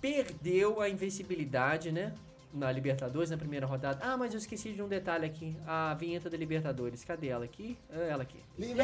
perdeu 0.00 0.80
a 0.80 0.88
invencibilidade, 0.88 1.92
né? 1.92 2.12
Na 2.52 2.72
Libertadores, 2.72 3.30
na 3.30 3.36
primeira 3.36 3.66
rodada. 3.66 4.00
Ah, 4.02 4.16
mas 4.16 4.32
eu 4.32 4.38
esqueci 4.38 4.72
de 4.72 4.82
um 4.82 4.88
detalhe 4.88 5.24
aqui. 5.24 5.56
A 5.66 5.94
vinheta 5.94 6.28
da 6.28 6.36
Libertadores. 6.36 7.04
Cadê 7.04 7.28
ela 7.28 7.44
aqui? 7.44 7.78
É 7.92 8.08
ela 8.08 8.22
aqui. 8.22 8.42
Esqueci 8.58 8.80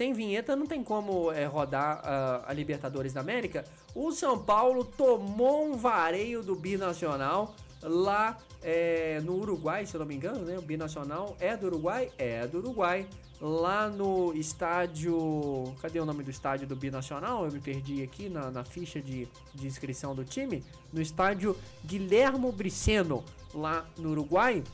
Sem 0.00 0.14
vinheta 0.14 0.56
não 0.56 0.64
tem 0.64 0.82
como 0.82 1.30
é, 1.30 1.44
rodar 1.44 2.00
ah, 2.02 2.44
a 2.46 2.54
Libertadores 2.54 3.12
da 3.12 3.20
América. 3.20 3.66
O 3.94 4.10
São 4.12 4.42
Paulo 4.42 4.82
tomou 4.82 5.66
um 5.66 5.76
vareio 5.76 6.42
do 6.42 6.56
Binacional 6.56 7.54
lá 7.82 8.38
é, 8.62 9.20
no 9.22 9.34
Uruguai, 9.34 9.84
se 9.84 9.94
eu 9.94 9.98
não 9.98 10.06
me 10.06 10.14
engano, 10.14 10.42
né? 10.42 10.56
O 10.56 10.62
Binacional 10.62 11.36
é 11.38 11.54
do 11.54 11.66
Uruguai? 11.66 12.10
É 12.16 12.46
do 12.46 12.60
Uruguai. 12.60 13.06
Lá 13.42 13.90
no 13.90 14.32
estádio. 14.34 15.74
Cadê 15.82 16.00
o 16.00 16.06
nome 16.06 16.24
do 16.24 16.30
estádio 16.30 16.66
do 16.66 16.74
Binacional? 16.74 17.44
Eu 17.44 17.52
me 17.52 17.60
perdi 17.60 18.02
aqui 18.02 18.30
na, 18.30 18.50
na 18.50 18.64
ficha 18.64 19.02
de, 19.02 19.28
de 19.54 19.66
inscrição 19.66 20.14
do 20.14 20.24
time. 20.24 20.64
No 20.90 21.02
estádio 21.02 21.54
Guilhermo 21.84 22.50
Briceno, 22.50 23.22
lá 23.52 23.84
no 23.98 24.12
Uruguai 24.12 24.64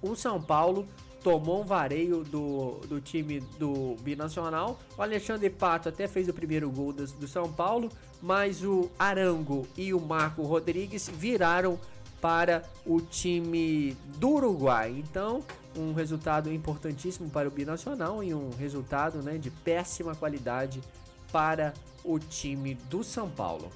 o 0.00 0.14
São 0.14 0.40
Paulo 0.40 0.86
tomou 1.22 1.62
um 1.62 1.64
vareio 1.64 2.24
do, 2.24 2.80
do 2.86 3.00
time 3.00 3.40
do 3.58 3.96
Binacional. 4.00 4.78
O 4.96 5.02
Alexandre 5.02 5.50
Pato 5.50 5.88
até 5.88 6.06
fez 6.06 6.28
o 6.28 6.32
primeiro 6.32 6.70
gol 6.70 6.92
do, 6.92 7.06
do 7.06 7.28
São 7.28 7.52
Paulo, 7.52 7.90
mas 8.22 8.64
o 8.64 8.90
Arango 8.98 9.66
e 9.76 9.92
o 9.92 10.00
Marco 10.00 10.42
Rodrigues 10.42 11.08
viraram 11.08 11.78
para 12.20 12.62
o 12.84 13.00
time 13.00 13.96
do 14.16 14.30
Uruguai. 14.30 14.90
Então, 14.98 15.42
um 15.76 15.92
resultado 15.92 16.52
importantíssimo 16.52 17.30
para 17.30 17.48
o 17.48 17.50
Binacional 17.50 18.22
e 18.22 18.34
um 18.34 18.50
resultado 18.50 19.22
né, 19.22 19.38
de 19.38 19.50
péssima 19.50 20.14
qualidade 20.14 20.80
para 21.30 21.72
o 22.04 22.18
time 22.18 22.74
do 22.88 23.04
São 23.04 23.28
Paulo. 23.30 23.70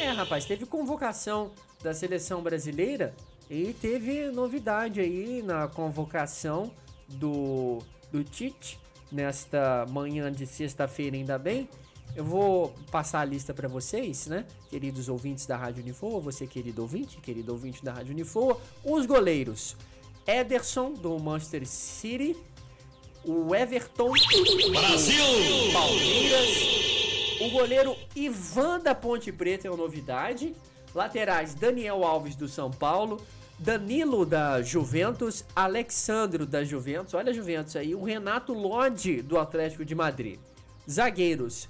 É, 0.00 0.10
rapaz, 0.10 0.44
teve 0.44 0.66
convocação 0.66 1.50
da 1.82 1.92
seleção 1.92 2.42
brasileira 2.42 3.14
e 3.50 3.72
teve 3.74 4.30
novidade 4.30 5.00
aí 5.00 5.42
na 5.42 5.68
convocação 5.68 6.70
do, 7.08 7.78
do 8.10 8.22
Tite 8.24 8.78
nesta 9.10 9.86
manhã 9.88 10.30
de 10.30 10.46
sexta-feira, 10.46 11.16
ainda 11.16 11.38
bem. 11.38 11.68
Eu 12.14 12.24
vou 12.24 12.74
passar 12.90 13.20
a 13.20 13.24
lista 13.24 13.52
para 13.52 13.68
vocês, 13.68 14.26
né, 14.26 14.46
queridos 14.70 15.08
ouvintes 15.08 15.44
da 15.46 15.56
Rádio 15.56 15.82
Unifoa, 15.82 16.18
você 16.18 16.46
querido 16.46 16.82
ouvinte, 16.82 17.18
querido 17.18 17.52
ouvinte 17.52 17.84
da 17.84 17.92
Rádio 17.92 18.12
Unifoa, 18.12 18.58
os 18.84 19.06
goleiros. 19.06 19.76
Ederson 20.26 20.92
do 20.92 21.18
Manchester 21.18 21.66
City, 21.66 22.36
o 23.24 23.54
Everton. 23.54 24.12
Brasil, 24.70 25.24
Palmeiras, 25.72 25.95
o 27.46 27.50
goleiro 27.50 27.96
Ivan 28.14 28.80
da 28.80 28.92
Ponte 28.92 29.30
Preta 29.30 29.68
é 29.68 29.70
uma 29.70 29.76
novidade. 29.76 30.52
Laterais 30.92 31.54
Daniel 31.54 32.04
Alves 32.04 32.34
do 32.34 32.48
São 32.48 32.70
Paulo, 32.70 33.24
Danilo 33.58 34.26
da 34.26 34.62
Juventus, 34.62 35.44
Alexandro 35.54 36.44
da 36.44 36.64
Juventus, 36.64 37.14
olha 37.14 37.30
a 37.30 37.34
Juventus 37.34 37.76
aí, 37.76 37.94
o 37.94 38.02
Renato 38.02 38.52
Lodi 38.52 39.22
do 39.22 39.38
Atlético 39.38 39.84
de 39.84 39.94
Madrid. 39.94 40.40
Zagueiros 40.90 41.68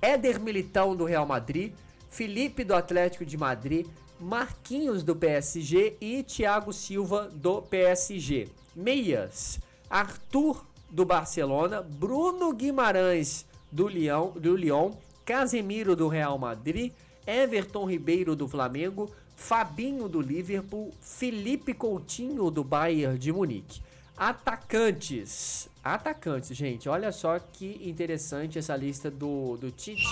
Éder 0.00 0.40
Militão 0.40 0.96
do 0.96 1.04
Real 1.04 1.26
Madrid, 1.26 1.74
Felipe 2.08 2.64
do 2.64 2.74
Atlético 2.74 3.26
de 3.26 3.36
Madrid, 3.36 3.86
Marquinhos 4.18 5.02
do 5.02 5.14
PSG 5.14 5.96
e 6.00 6.22
Thiago 6.22 6.72
Silva 6.72 7.28
do 7.34 7.60
PSG. 7.60 8.48
Meias, 8.74 9.60
Arthur 9.90 10.64
do 10.88 11.04
Barcelona, 11.04 11.82
Bruno 11.82 12.54
Guimarães 12.54 13.44
do 13.70 13.86
Lyon, 13.86 14.30
do 14.32 14.56
Lyon, 14.56 14.92
Casemiro 15.24 15.94
do 15.94 16.08
Real 16.08 16.38
Madrid, 16.38 16.92
Everton 17.26 17.84
Ribeiro 17.84 18.34
do 18.34 18.48
Flamengo, 18.48 19.10
Fabinho 19.36 20.08
do 20.08 20.20
Liverpool, 20.20 20.92
Felipe 21.00 21.72
Coutinho 21.72 22.50
do 22.50 22.62
Bayern 22.62 23.18
de 23.18 23.32
Munique. 23.32 23.80
Atacantes. 24.16 25.68
Atacantes, 25.82 26.54
gente. 26.54 26.88
Olha 26.88 27.10
só 27.10 27.38
que 27.38 27.80
interessante 27.82 28.58
essa 28.58 28.76
lista 28.76 29.10
do, 29.10 29.56
do 29.56 29.70
Tite. 29.70 30.04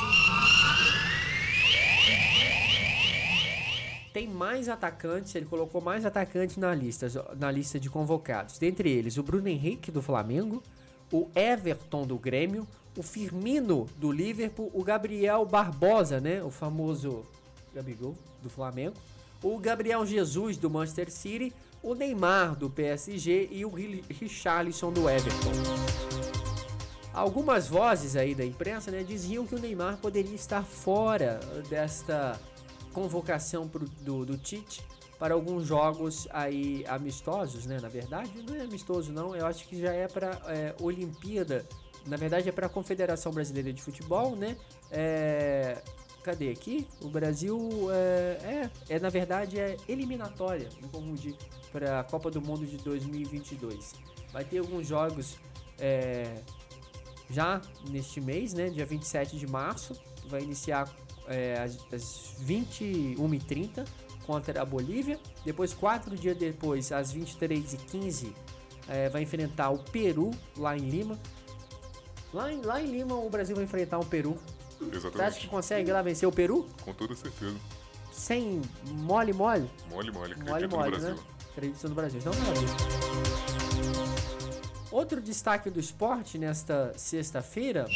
Tem 4.14 4.26
mais 4.26 4.68
atacantes, 4.68 5.34
ele 5.34 5.44
colocou 5.44 5.80
mais 5.80 6.06
atacantes 6.06 6.56
na 6.56 6.74
lista, 6.74 7.06
na 7.38 7.50
lista 7.50 7.78
de 7.78 7.90
convocados. 7.90 8.58
Dentre 8.58 8.90
eles, 8.90 9.18
o 9.18 9.22
Bruno 9.22 9.46
Henrique 9.46 9.92
do 9.92 10.00
Flamengo, 10.00 10.62
o 11.12 11.28
Everton 11.34 12.06
do 12.06 12.18
Grêmio, 12.18 12.66
o 12.98 13.02
Firmino 13.02 13.86
do 13.96 14.10
Liverpool, 14.10 14.70
o 14.74 14.82
Gabriel 14.82 15.46
Barbosa, 15.46 16.20
né, 16.20 16.42
o 16.42 16.50
famoso 16.50 17.24
Gabigol 17.72 18.16
do 18.42 18.50
Flamengo, 18.50 18.96
o 19.40 19.56
Gabriel 19.58 20.04
Jesus 20.04 20.56
do 20.56 20.68
Manchester 20.68 21.08
City, 21.10 21.54
o 21.80 21.94
Neymar 21.94 22.56
do 22.56 22.68
PSG 22.68 23.48
e 23.52 23.64
o 23.64 23.68
Ri- 23.70 24.02
Richarlison 24.10 24.92
do 24.92 25.08
Everton. 25.08 25.52
Algumas 27.14 27.68
vozes 27.68 28.16
aí 28.16 28.34
da 28.34 28.44
imprensa 28.44 28.90
né, 28.90 29.02
diziam 29.04 29.46
que 29.46 29.54
o 29.54 29.58
Neymar 29.60 29.96
poderia 29.98 30.34
estar 30.34 30.64
fora 30.64 31.38
desta 31.68 32.38
convocação 32.92 33.68
pro- 33.68 33.88
do, 34.00 34.24
do 34.26 34.36
Tite 34.36 34.82
para 35.20 35.34
alguns 35.34 35.66
jogos 35.66 36.26
aí 36.30 36.84
amistosos, 36.88 37.64
né? 37.66 37.78
Na 37.80 37.88
verdade, 37.88 38.30
não 38.46 38.54
é 38.56 38.60
amistoso 38.60 39.12
não, 39.12 39.34
eu 39.34 39.46
acho 39.46 39.66
que 39.68 39.80
já 39.80 39.92
é 39.92 40.06
para 40.08 40.40
Olimpíada. 40.80 41.64
Na 42.06 42.16
verdade 42.16 42.48
é 42.48 42.52
para 42.52 42.66
a 42.66 42.68
Confederação 42.68 43.32
Brasileira 43.32 43.72
de 43.72 43.82
Futebol, 43.82 44.34
né? 44.34 44.56
É, 44.90 45.82
cadê 46.22 46.50
aqui? 46.50 46.86
O 47.00 47.08
Brasil 47.08 47.58
é, 47.90 48.70
é, 48.88 48.96
é, 48.96 48.98
na 48.98 49.08
verdade 49.08 49.58
é 49.58 49.76
eliminatória, 49.88 50.68
não 50.80 50.88
confundir, 50.88 51.34
para 51.72 52.00
a 52.00 52.04
Copa 52.04 52.30
do 52.30 52.40
Mundo 52.40 52.66
de 52.66 52.76
2022. 52.78 53.94
Vai 54.32 54.44
ter 54.44 54.58
alguns 54.58 54.86
jogos 54.86 55.36
é, 55.78 56.42
já 57.30 57.60
neste 57.90 58.20
mês, 58.20 58.52
né, 58.52 58.68
dia 58.68 58.86
27 58.86 59.38
de 59.38 59.46
março, 59.46 59.94
vai 60.28 60.42
iniciar 60.42 60.88
é, 61.26 61.60
às, 61.60 61.78
às 61.92 62.34
21h30 62.46 63.86
contra 64.26 64.60
a 64.60 64.64
Bolívia. 64.64 65.18
Depois, 65.44 65.72
quatro 65.72 66.16
dias 66.16 66.36
depois, 66.36 66.92
às 66.92 67.14
23h15, 67.14 68.32
é, 68.88 69.08
vai 69.08 69.22
enfrentar 69.22 69.70
o 69.70 69.78
Peru 69.78 70.30
lá 70.56 70.76
em 70.76 70.88
Lima. 70.88 71.18
Lá 72.32 72.52
em, 72.52 72.60
lá 72.62 72.80
em 72.80 72.86
Lima, 72.86 73.14
o 73.14 73.28
Brasil 73.30 73.54
vai 73.56 73.64
enfrentar 73.64 73.98
o 73.98 74.04
Peru. 74.04 74.38
Você 74.78 74.84
acha 74.84 74.96
Exatamente. 75.08 75.40
que 75.40 75.48
consegue 75.48 75.90
lá 75.90 76.02
vencer 76.02 76.28
o 76.28 76.32
Peru? 76.32 76.68
Com 76.82 76.92
toda 76.92 77.14
certeza. 77.16 77.56
Sem 78.12 78.62
mole, 78.90 79.32
mole? 79.32 79.68
Mole, 79.90 80.10
mole. 80.10 80.32
Acredito 80.34 80.50
Mole, 80.50 80.66
no 80.66 80.76
mole, 80.76 80.90
Brasil. 80.90 81.14
né? 81.14 81.20
Acredito 81.52 81.88
no 81.88 81.94
Brasil. 81.94 82.20
Então, 82.20 82.32
Brasil. 82.32 82.68
Outro 84.90 85.20
destaque 85.20 85.68
do 85.70 85.78
esporte 85.80 86.38
nesta 86.38 86.92
sexta-feira 86.96 87.86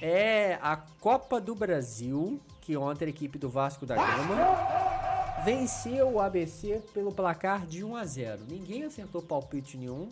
é 0.00 0.58
a 0.62 0.76
Copa 0.76 1.40
do 1.40 1.54
Brasil, 1.54 2.40
que 2.60 2.76
ontem 2.76 3.06
a 3.06 3.08
equipe 3.08 3.38
do 3.38 3.48
Vasco 3.48 3.84
da 3.84 3.96
Gama 3.96 4.89
venceu 5.44 6.12
o 6.12 6.20
ABC 6.20 6.82
pelo 6.92 7.12
placar 7.12 7.66
de 7.66 7.84
1 7.84 7.96
a 7.96 8.04
0. 8.04 8.40
Ninguém 8.48 8.84
acertou 8.84 9.22
palpite 9.22 9.76
nenhum. 9.76 10.08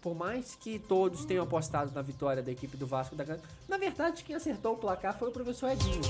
Por 0.00 0.14
mais 0.14 0.54
que 0.54 0.78
todos 0.78 1.24
tenham 1.24 1.44
apostado 1.44 1.90
na 1.94 2.02
vitória 2.02 2.42
da 2.42 2.52
equipe 2.52 2.76
do 2.76 2.86
Vasco 2.86 3.16
da 3.16 3.24
Gama, 3.24 3.40
na 3.66 3.78
verdade 3.78 4.22
quem 4.22 4.36
acertou 4.36 4.74
o 4.74 4.76
placar 4.76 5.18
foi 5.18 5.28
o 5.28 5.32
professor 5.32 5.70
Edinho. 5.70 6.02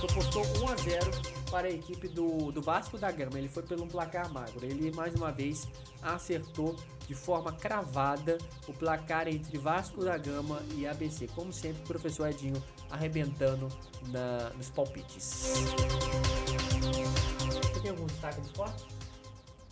Apostou 0.00 0.44
1 0.62 0.68
a 0.68 0.76
0 0.76 1.10
para 1.50 1.66
a 1.66 1.70
equipe 1.70 2.06
do, 2.06 2.52
do 2.52 2.62
Vasco 2.62 2.96
da 2.96 3.10
Gama. 3.10 3.38
Ele 3.38 3.48
foi 3.48 3.62
pelo 3.64 3.86
placar 3.86 4.32
magro. 4.32 4.64
Ele 4.64 4.92
mais 4.92 5.14
uma 5.14 5.32
vez 5.32 5.66
acertou 6.02 6.76
de 7.08 7.14
forma 7.14 7.52
cravada 7.52 8.38
o 8.68 8.72
placar 8.72 9.26
entre 9.26 9.58
Vasco 9.58 10.04
da 10.04 10.16
Gama 10.16 10.60
e 10.76 10.86
ABC. 10.86 11.26
Como 11.34 11.52
sempre, 11.52 11.82
o 11.82 11.86
professor 11.86 12.28
Edinho 12.28 12.62
arrebentando 12.90 13.68
na, 14.08 14.50
nos 14.50 14.70
palpites. 14.70 15.54
Você 16.92 17.80
tem 17.80 17.90
algum 17.90 18.06
destaque 18.06 18.40
do 18.40 18.46
esporte? 18.46 18.86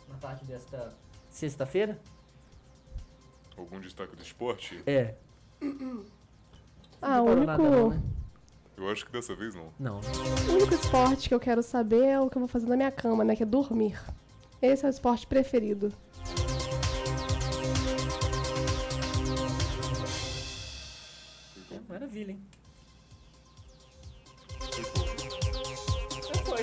Na 0.08 0.16
parte 0.16 0.44
desta 0.44 0.94
sexta-feira? 1.28 1.98
Algum 3.56 3.80
destaque 3.80 4.16
do 4.16 4.22
esporte? 4.22 4.82
É. 4.86 5.14
Ah, 7.00 7.20
o 7.20 7.26
único, 7.26 7.46
nada 7.46 7.62
não, 7.62 7.90
né? 7.90 8.02
Eu 8.76 8.88
acho 8.88 9.04
que 9.04 9.12
dessa 9.12 9.34
vez 9.34 9.54
não. 9.54 9.72
Não. 9.78 10.00
o 10.48 10.52
único 10.54 10.74
esporte 10.74 11.28
que 11.28 11.34
eu 11.34 11.40
quero 11.40 11.62
saber 11.62 12.04
é 12.04 12.20
o 12.20 12.30
que 12.30 12.36
eu 12.36 12.40
vou 12.40 12.48
fazer 12.48 12.66
na 12.66 12.76
minha 12.76 12.90
cama, 12.90 13.24
né? 13.24 13.36
Que 13.36 13.42
é 13.42 13.46
dormir. 13.46 14.00
Esse 14.60 14.84
é 14.84 14.88
o 14.88 14.90
esporte 14.90 15.26
preferido. 15.26 15.92
É, 21.70 21.80
maravilha, 21.88 22.32
hein? 22.32 22.40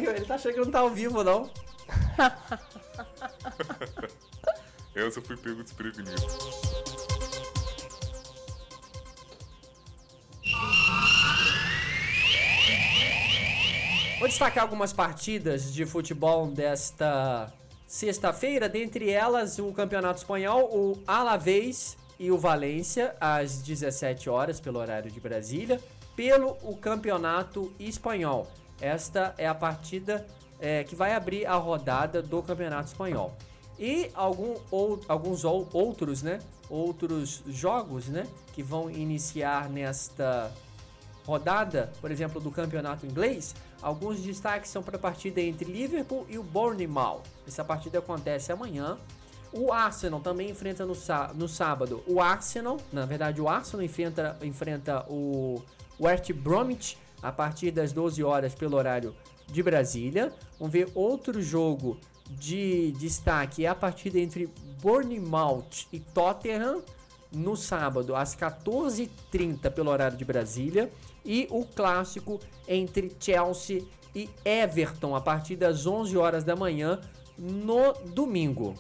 Ele 0.08 0.26
tá 0.26 0.36
achando 0.36 0.54
que 0.54 0.60
não 0.60 0.72
tá 0.72 0.80
ao 0.80 0.90
vivo, 0.90 1.24
não. 1.24 1.50
Essa 4.96 5.20
eu 5.20 5.24
fui 5.24 5.38
pego 5.38 5.64
desprevenido. 5.64 6.22
Vou 14.20 14.28
destacar 14.28 14.64
algumas 14.64 14.92
partidas 14.92 15.74
de 15.74 15.86
futebol 15.86 16.48
desta 16.48 17.54
sexta-feira, 17.88 18.68
dentre 18.68 19.10
elas 19.10 19.58
o 19.60 19.72
Campeonato 19.72 20.20
Espanhol, 20.20 20.70
o 20.76 21.02
Alavés 21.08 21.98
e 22.20 22.30
o 22.30 22.38
Valência, 22.38 23.16
às 23.20 23.62
17 23.62 24.30
horas, 24.30 24.60
pelo 24.60 24.78
horário 24.78 25.10
de 25.10 25.22
Brasília, 25.22 25.80
pelo 26.18 26.58
o 26.64 26.76
Campeonato 26.76 27.74
Espanhol. 27.80 28.52
Esta 28.82 29.34
é 29.38 29.48
a 29.48 29.56
partida 29.56 30.26
é, 30.60 30.84
que 30.84 30.96
vai 30.96 31.14
abrir 31.14 31.46
a 31.46 31.56
rodada 31.56 32.22
do 32.22 32.42
Campeonato 32.42 32.88
Espanhol. 32.88 33.36
E 33.78 34.12
algum, 34.14 34.56
ou, 34.70 35.00
alguns 35.08 35.46
ou- 35.46 35.68
outros, 35.72 36.22
né? 36.22 36.40
Outros 36.70 37.42
jogos, 37.48 38.08
né? 38.08 38.28
Que 38.54 38.62
vão 38.62 38.90
iniciar 38.90 39.70
nesta 39.70 40.52
rodada, 41.26 41.92
por 42.02 42.10
exemplo, 42.12 42.42
do 42.42 42.50
campeonato 42.50 43.06
inglês, 43.06 43.56
alguns 43.82 44.20
destaques 44.20 44.72
são 44.72 44.82
para 44.82 44.96
a 44.98 45.00
partida 45.00 45.40
entre 45.40 45.72
Liverpool 45.72 46.26
e 46.28 46.40
o 46.40 46.44
Bournemouth. 46.44 47.22
Essa 47.48 47.64
partida 47.64 48.00
acontece 48.00 48.52
amanhã. 48.52 48.98
O 49.54 49.72
Arsenal 49.72 50.20
também 50.20 50.50
enfrenta 50.50 50.86
no, 50.86 50.94
no 51.36 51.48
sábado. 51.48 52.04
O 52.08 52.20
Arsenal, 52.20 52.78
na 52.92 53.06
verdade, 53.06 53.40
o 53.40 53.48
Arsenal 53.48 53.84
enfrenta, 53.84 54.38
enfrenta 54.42 55.06
o 55.08 55.62
West 56.00 56.32
Bromwich 56.34 56.98
a 57.22 57.32
partir 57.32 57.72
das 57.72 57.92
12 57.94 58.24
horas 58.24 58.54
pelo 58.54 58.78
horário 58.78 59.16
de 59.48 59.62
Brasília. 59.64 60.34
Vamos 60.58 60.74
ver 60.74 60.90
outro 60.94 61.42
jogo 61.42 61.98
de 62.30 62.92
destaque, 62.94 63.66
é 63.66 63.70
a 63.70 63.76
partida 63.76 64.20
entre 64.20 64.48
Bournemouth 64.82 65.88
e 65.92 66.00
Tottenham 66.00 66.84
no 67.32 67.56
sábado, 67.56 68.16
às 68.16 68.36
14h30 68.36 69.72
pelo 69.72 69.92
horário 69.92 70.18
de 70.18 70.26
Brasília. 70.26 70.92
E 71.26 71.48
o 71.52 71.66
clássico 71.66 72.40
entre 72.68 73.12
Chelsea 73.20 73.84
e 74.16 74.30
Everton, 74.44 75.16
a 75.16 75.22
partir 75.22 75.56
das 75.56 75.86
11 75.86 76.18
horas 76.18 76.44
da 76.44 76.56
manhã 76.56 77.00
no 77.38 77.94
domingo. 78.14 78.76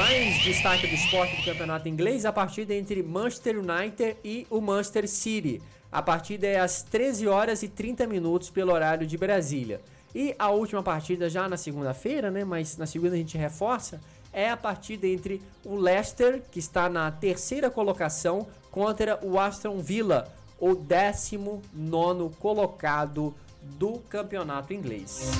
Mais 0.00 0.38
destaque 0.38 0.86
do 0.86 0.94
esporte 0.94 1.36
do 1.36 1.44
campeonato 1.44 1.86
inglês, 1.86 2.24
a 2.24 2.32
partida 2.32 2.74
entre 2.74 3.02
Manchester 3.02 3.58
United 3.58 4.16
e 4.24 4.46
o 4.48 4.58
Manchester 4.58 5.06
City. 5.06 5.60
A 5.92 6.00
partida 6.00 6.46
é 6.46 6.58
às 6.58 6.80
13 6.80 7.28
horas 7.28 7.62
e 7.62 7.68
30 7.68 8.06
minutos 8.06 8.48
pelo 8.48 8.72
horário 8.72 9.06
de 9.06 9.18
Brasília. 9.18 9.78
E 10.14 10.34
a 10.38 10.48
última 10.48 10.82
partida 10.82 11.28
já 11.28 11.46
na 11.50 11.58
segunda-feira, 11.58 12.30
né, 12.30 12.44
mas 12.46 12.78
na 12.78 12.86
segunda 12.86 13.12
a 13.14 13.18
gente 13.18 13.36
reforça, 13.36 14.00
é 14.32 14.48
a 14.48 14.56
partida 14.56 15.06
entre 15.06 15.42
o 15.66 15.76
Leicester, 15.76 16.40
que 16.50 16.60
está 16.60 16.88
na 16.88 17.10
terceira 17.10 17.68
colocação, 17.68 18.46
contra 18.70 19.20
o 19.22 19.38
Aston 19.38 19.80
Villa, 19.80 20.32
o 20.58 20.74
19 20.74 22.34
colocado 22.40 23.34
do 23.62 23.98
campeonato 24.08 24.72
inglês. 24.72 25.30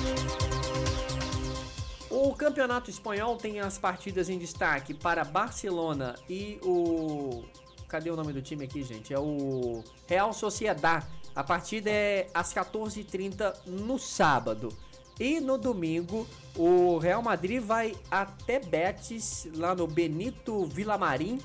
O 2.11 2.35
campeonato 2.35 2.89
espanhol 2.89 3.37
tem 3.37 3.61
as 3.61 3.77
partidas 3.77 4.29
em 4.29 4.37
destaque 4.37 4.93
para 4.93 5.23
Barcelona 5.23 6.15
e 6.29 6.59
o. 6.61 7.45
Cadê 7.87 8.11
o 8.11 8.17
nome 8.17 8.33
do 8.33 8.41
time 8.41 8.65
aqui, 8.65 8.83
gente? 8.83 9.13
É 9.13 9.19
o 9.19 9.81
Real 10.07 10.33
Sociedad. 10.33 11.07
A 11.33 11.41
partida 11.41 11.89
é 11.89 12.27
às 12.33 12.53
14h30 12.53 13.65
no 13.65 13.97
sábado. 13.97 14.69
E 15.17 15.39
no 15.39 15.57
domingo, 15.57 16.27
o 16.57 16.97
Real 16.97 17.21
Madrid 17.21 17.61
vai 17.61 17.95
até 18.09 18.59
Betis, 18.59 19.47
lá 19.55 19.73
no 19.73 19.87
Benito 19.87 20.65
Villamarim, 20.65 21.39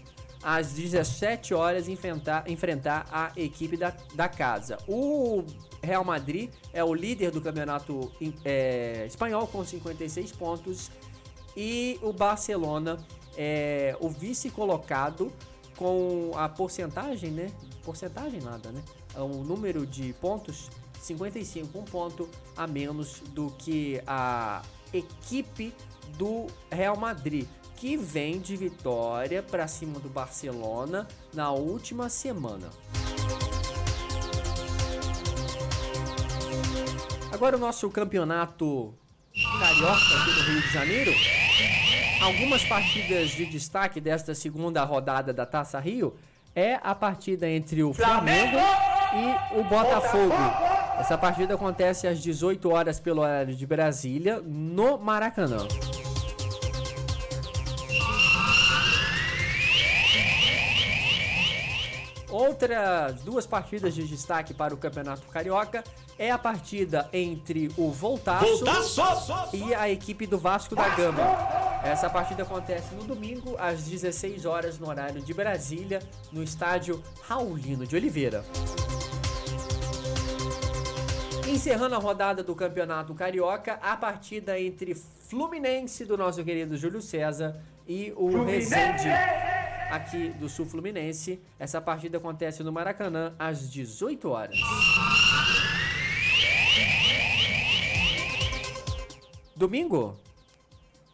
às 0.46 0.74
17 0.74 1.54
horas, 1.54 1.88
enfrentar, 1.88 2.48
enfrentar 2.48 3.04
a 3.10 3.32
equipe 3.36 3.76
da, 3.76 3.92
da 4.14 4.28
casa. 4.28 4.78
O 4.86 5.42
Real 5.82 6.04
Madrid 6.04 6.52
é 6.72 6.84
o 6.84 6.94
líder 6.94 7.32
do 7.32 7.40
campeonato 7.40 8.12
é, 8.44 9.04
espanhol 9.08 9.48
com 9.48 9.64
56 9.64 10.30
pontos 10.30 10.88
e 11.56 11.98
o 12.00 12.12
Barcelona 12.12 12.96
é 13.36 13.96
o 13.98 14.08
vice-colocado 14.08 15.32
com 15.76 16.30
a 16.36 16.48
porcentagem, 16.48 17.32
né? 17.32 17.50
Porcentagem 17.84 18.40
nada, 18.40 18.70
né? 18.70 18.84
O 19.16 19.42
número 19.42 19.84
de 19.84 20.12
pontos 20.12 20.70
55, 21.00 21.76
um 21.76 21.82
ponto 21.82 22.28
a 22.56 22.68
menos 22.68 23.20
do 23.32 23.50
que 23.58 24.00
a 24.06 24.62
equipe 24.92 25.74
do 26.16 26.46
Real 26.70 26.96
Madrid, 26.96 27.48
que 27.76 27.96
vem 27.96 28.40
de 28.40 28.56
vitória 28.56 29.42
para 29.42 29.68
cima 29.68 30.00
do 30.00 30.08
Barcelona 30.08 31.06
na 31.32 31.50
última 31.52 32.08
semana. 32.08 32.70
Agora 37.30 37.56
o 37.56 37.60
nosso 37.60 37.90
campeonato 37.90 38.94
carioca 39.60 39.92
aqui 39.92 40.32
do 40.32 40.40
Rio 40.40 40.62
de 40.62 40.72
Janeiro. 40.72 41.12
Algumas 42.22 42.64
partidas 42.64 43.30
de 43.30 43.44
destaque 43.44 44.00
desta 44.00 44.34
segunda 44.34 44.82
rodada 44.82 45.34
da 45.34 45.44
Taça 45.44 45.78
Rio 45.78 46.16
é 46.54 46.80
a 46.82 46.94
partida 46.94 47.46
entre 47.46 47.82
o 47.82 47.92
Flamengo 47.92 48.56
e 49.14 49.58
o 49.60 49.64
Botafogo. 49.64 50.34
Essa 50.98 51.18
partida 51.18 51.54
acontece 51.54 52.08
às 52.08 52.22
18 52.22 52.70
horas 52.70 52.98
pelo 52.98 53.20
horário 53.20 53.54
de 53.54 53.66
Brasília, 53.66 54.40
no 54.40 54.96
Maracanã. 54.96 55.58
Outras 62.30 63.20
duas 63.22 63.46
partidas 63.46 63.94
de 63.94 64.06
destaque 64.06 64.52
para 64.52 64.74
o 64.74 64.76
Campeonato 64.76 65.26
Carioca 65.28 65.84
é 66.18 66.30
a 66.30 66.38
partida 66.38 67.08
entre 67.12 67.70
o 67.76 67.90
Voltaço, 67.90 68.64
Voltaço! 68.64 69.56
e 69.56 69.72
a 69.74 69.88
equipe 69.88 70.26
do 70.26 70.38
Vasco 70.38 70.74
da 70.74 70.88
Gama. 70.88 71.22
Essa 71.84 72.10
partida 72.10 72.42
acontece 72.42 72.94
no 72.94 73.04
domingo, 73.04 73.54
às 73.58 73.84
16 73.84 74.44
horas, 74.44 74.78
no 74.78 74.88
horário 74.88 75.20
de 75.20 75.32
Brasília, 75.32 76.00
no 76.32 76.42
estádio 76.42 77.00
Raulino 77.22 77.86
de 77.86 77.94
Oliveira. 77.94 78.44
Encerrando 81.46 81.94
a 81.94 81.98
rodada 81.98 82.42
do 82.42 82.56
Campeonato 82.56 83.14
Carioca, 83.14 83.78
a 83.80 83.96
partida 83.96 84.58
entre 84.58 84.96
Fluminense 85.28 86.04
do 86.04 86.16
nosso 86.16 86.42
querido 86.42 86.76
Júlio 86.76 87.00
César 87.00 87.56
e 87.86 88.12
o 88.16 88.44
Resende 88.44 89.08
aqui 89.90 90.28
do 90.30 90.48
Sul 90.48 90.66
Fluminense. 90.66 91.40
Essa 91.58 91.80
partida 91.80 92.18
acontece 92.18 92.62
no 92.62 92.72
Maracanã 92.72 93.34
às 93.38 93.70
18 93.70 94.28
horas. 94.28 94.56
Domingo? 99.54 100.16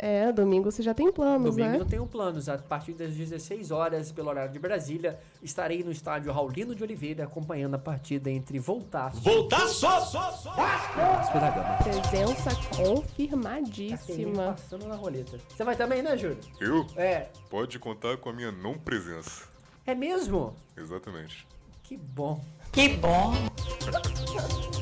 É, 0.05 0.32
domingo 0.32 0.68
você 0.68 0.82
já 0.82 0.92
tem 0.92 1.12
planos, 1.12 1.55
Domingo 1.55 1.74
né? 1.74 1.78
eu 1.78 1.84
tenho 1.86 2.05
planos. 2.05 2.48
A 2.48 2.59
partir 2.59 2.92
das 2.92 3.14
16 3.14 3.70
horas, 3.70 4.11
pelo 4.11 4.30
horário 4.30 4.53
de 4.53 4.59
Brasília, 4.59 5.20
estarei 5.40 5.84
no 5.84 5.92
estádio 5.92 6.32
Raulino 6.32 6.74
de 6.74 6.82
Oliveira 6.82 7.22
acompanhando 7.22 7.76
a 7.76 7.78
partida 7.78 8.28
entre 8.28 8.59
Voltaço 8.59 9.20
Voltaço! 9.20 9.86
e 9.86 10.98
Vasco 10.98 11.38
da 11.38 11.50
Gama. 11.50 11.78
Presença 11.84 12.50
confirmadíssima. 12.76 14.57
passando 14.57 14.88
na 14.88 14.96
roleta. 14.96 15.38
Você 15.48 15.62
vai 15.62 15.76
também, 15.76 16.03
né, 16.03 16.16
Júlio? 16.16 16.38
Eu? 16.61 16.84
É. 16.96 17.28
Pode 17.48 17.78
contar 17.78 18.16
com 18.16 18.28
a 18.28 18.32
minha 18.32 18.50
não 18.50 18.74
presença. 18.74 19.44
É 19.86 19.94
mesmo? 19.94 20.57
Exatamente. 20.76 21.46
Que 21.84 21.96
bom. 21.96 22.42
Que 22.72 22.88
bom. 22.88 23.34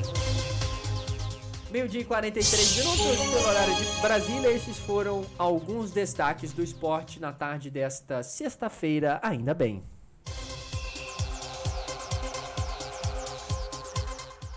Meio-dia 1.71 2.01
e 2.01 2.03
43 2.03 2.77
minutos 2.79 2.99
pelo 2.99 3.47
horário 3.47 3.75
de 3.75 4.01
Brasília. 4.01 4.51
Esses 4.51 4.77
foram 4.77 5.25
alguns 5.37 5.91
destaques 5.91 6.51
do 6.51 6.61
esporte 6.61 7.17
na 7.17 7.31
tarde 7.31 7.69
desta 7.69 8.21
sexta-feira, 8.21 9.21
ainda 9.23 9.53
bem. 9.53 9.81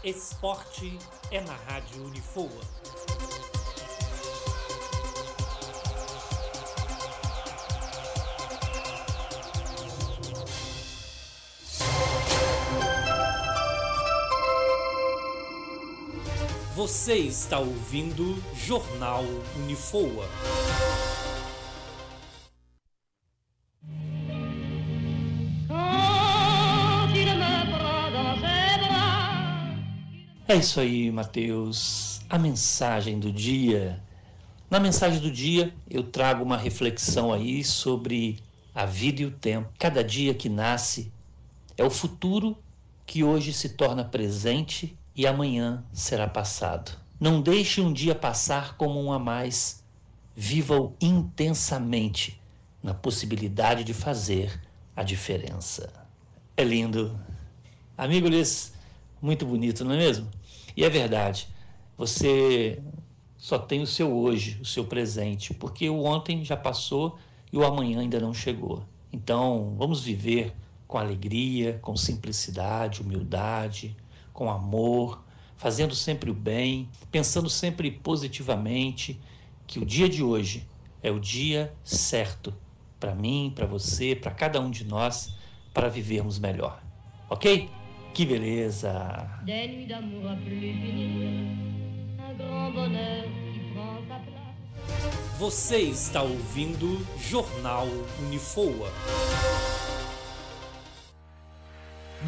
Esporte 0.03 0.99
é 1.31 1.41
na 1.41 1.55
Rádio 1.55 2.05
Unifoa. 2.05 2.84
Você 16.75 17.15
está 17.19 17.61
ouvindo 17.61 18.37
Jornal 18.57 19.23
Unifoa. 19.55 20.27
É 30.49 30.57
isso 30.57 30.81
aí, 30.81 31.13
Mateus. 31.13 32.21
A 32.29 32.37
mensagem 32.37 33.21
do 33.21 33.31
dia. 33.31 34.03
Na 34.69 34.81
mensagem 34.81 35.21
do 35.21 35.31
dia, 35.31 35.73
eu 35.89 36.03
trago 36.03 36.43
uma 36.43 36.57
reflexão 36.57 37.33
aí 37.33 37.63
sobre 37.63 38.41
a 38.75 38.85
vida 38.85 39.23
e 39.23 39.27
o 39.27 39.31
tempo. 39.31 39.73
Cada 39.79 40.03
dia 40.03 40.35
que 40.35 40.49
nasce 40.49 41.13
é 41.79 41.85
o 41.85 41.91
futuro 41.91 42.59
que 43.07 43.23
hoje 43.23 43.53
se 43.53 43.69
torna 43.69 44.05
presente 44.05 44.99
e 45.17 45.27
amanhã 45.27 45.85
será 45.93 46.27
passado. 46.27 46.99
Não 47.21 47.41
deixe 47.41 47.81
um 47.81 47.93
dia 47.93 48.15
passar 48.15 48.77
como 48.77 49.01
um 49.01 49.13
a 49.13 49.19
mais. 49.19 49.85
Viva-o 50.35 50.95
intensamente 51.01 52.41
na 52.83 52.93
possibilidade 52.93 53.85
de 53.85 53.95
fazer 53.95 54.61
a 54.97 55.03
diferença. 55.03 55.93
É 56.57 56.65
lindo. 56.65 57.19
Amigo 57.97 58.29
Liz, 58.29 58.75
muito 59.23 59.47
bonito, 59.47 59.85
não 59.85 59.93
é 59.93 59.97
mesmo? 59.97 60.29
E 60.77 60.85
é 60.85 60.91
verdade. 60.91 61.49
Você 61.97 62.83
só 63.39 63.59
tem 63.59 63.81
o 63.81 63.87
seu 63.87 64.13
hoje, 64.13 64.59
o 64.61 64.65
seu 64.65 64.85
presente, 64.85 65.55
porque 65.55 65.89
o 65.89 66.05
ontem 66.05 66.45
já 66.45 66.57
passou 66.57 67.17
e 67.53 67.57
o 67.57 67.65
amanhã 67.65 68.01
ainda 68.01 68.19
não 68.19 68.35
chegou. 68.35 68.83
Então, 69.13 69.75
vamos 69.79 70.03
viver 70.03 70.53
com 70.89 70.99
alegria, 70.99 71.79
com 71.81 71.97
simplicidade, 71.97 73.01
humildade, 73.01 73.97
com 74.35 74.51
amor, 74.51 75.25
fazendo 75.57 75.95
sempre 75.95 76.31
o 76.31 76.35
bem, 76.35 76.91
pensando 77.11 77.49
sempre 77.49 77.91
positivamente 77.91 79.19
que 79.67 79.79
o 79.79 79.87
dia 79.87 80.09
de 80.09 80.23
hoje 80.23 80.69
é 81.03 81.11
o 81.11 81.19
dia 81.19 81.73
certo 81.83 82.53
para 82.99 83.15
mim, 83.15 83.53
para 83.55 83.65
você, 83.65 84.15
para 84.15 84.33
cada 84.33 84.61
um 84.61 84.71
de 84.71 84.85
nós, 84.85 85.35
para 85.73 85.89
vivermos 85.89 86.39
melhor. 86.39 86.83
Ok? 87.31 87.71
Que 88.13 88.27
beleza! 88.27 89.43
Você 95.39 95.79
está 95.79 96.23
ouvindo 96.23 97.05
Jornal 97.19 97.87
Unifoa. 98.21 98.89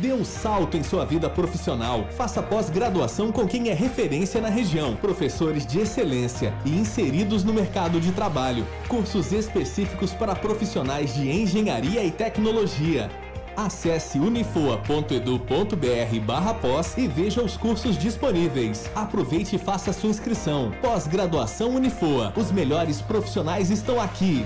Dê 0.01 0.13
um 0.13 0.25
salto 0.25 0.77
em 0.77 0.83
sua 0.83 1.07
vida 1.07 1.31
profissional. 1.31 2.07
Faça 2.11 2.43
pós-graduação 2.43 3.33
com 3.33 3.47
quem 3.47 3.71
é 3.71 3.75
referência 3.75 4.43
na 4.43 4.51
região. 4.51 4.95
Professores 4.95 5.67
de 5.67 5.81
excelência 5.81 6.53
e 6.67 6.71
inseridos 6.71 7.43
no 7.43 7.55
mercado 7.55 7.99
de 7.99 8.13
trabalho. 8.13 8.67
Cursos 8.89 9.33
específicos 9.33 10.13
para 10.13 10.35
profissionais 10.35 11.15
de 11.15 11.31
engenharia 11.31 12.05
e 12.05 12.11
tecnologia. 12.11 13.11
Acesse 13.57 14.19
unifoa.edu.br 14.19 16.21
barra 16.27 16.53
pós 16.53 16.99
e 16.99 17.09
veja 17.09 17.43
os 17.43 17.57
cursos 17.57 17.97
disponíveis. 17.97 18.91
Aproveite 18.95 19.57
e 19.57 19.59
faça 19.59 19.95
sua 19.95 20.11
inscrição. 20.11 20.73
Pós-graduação 20.83 21.75
Unifoa. 21.75 22.35
Os 22.37 22.53
melhores 22.53 23.01
profissionais 23.01 23.71
estão 23.71 23.99
aqui. 23.99 24.45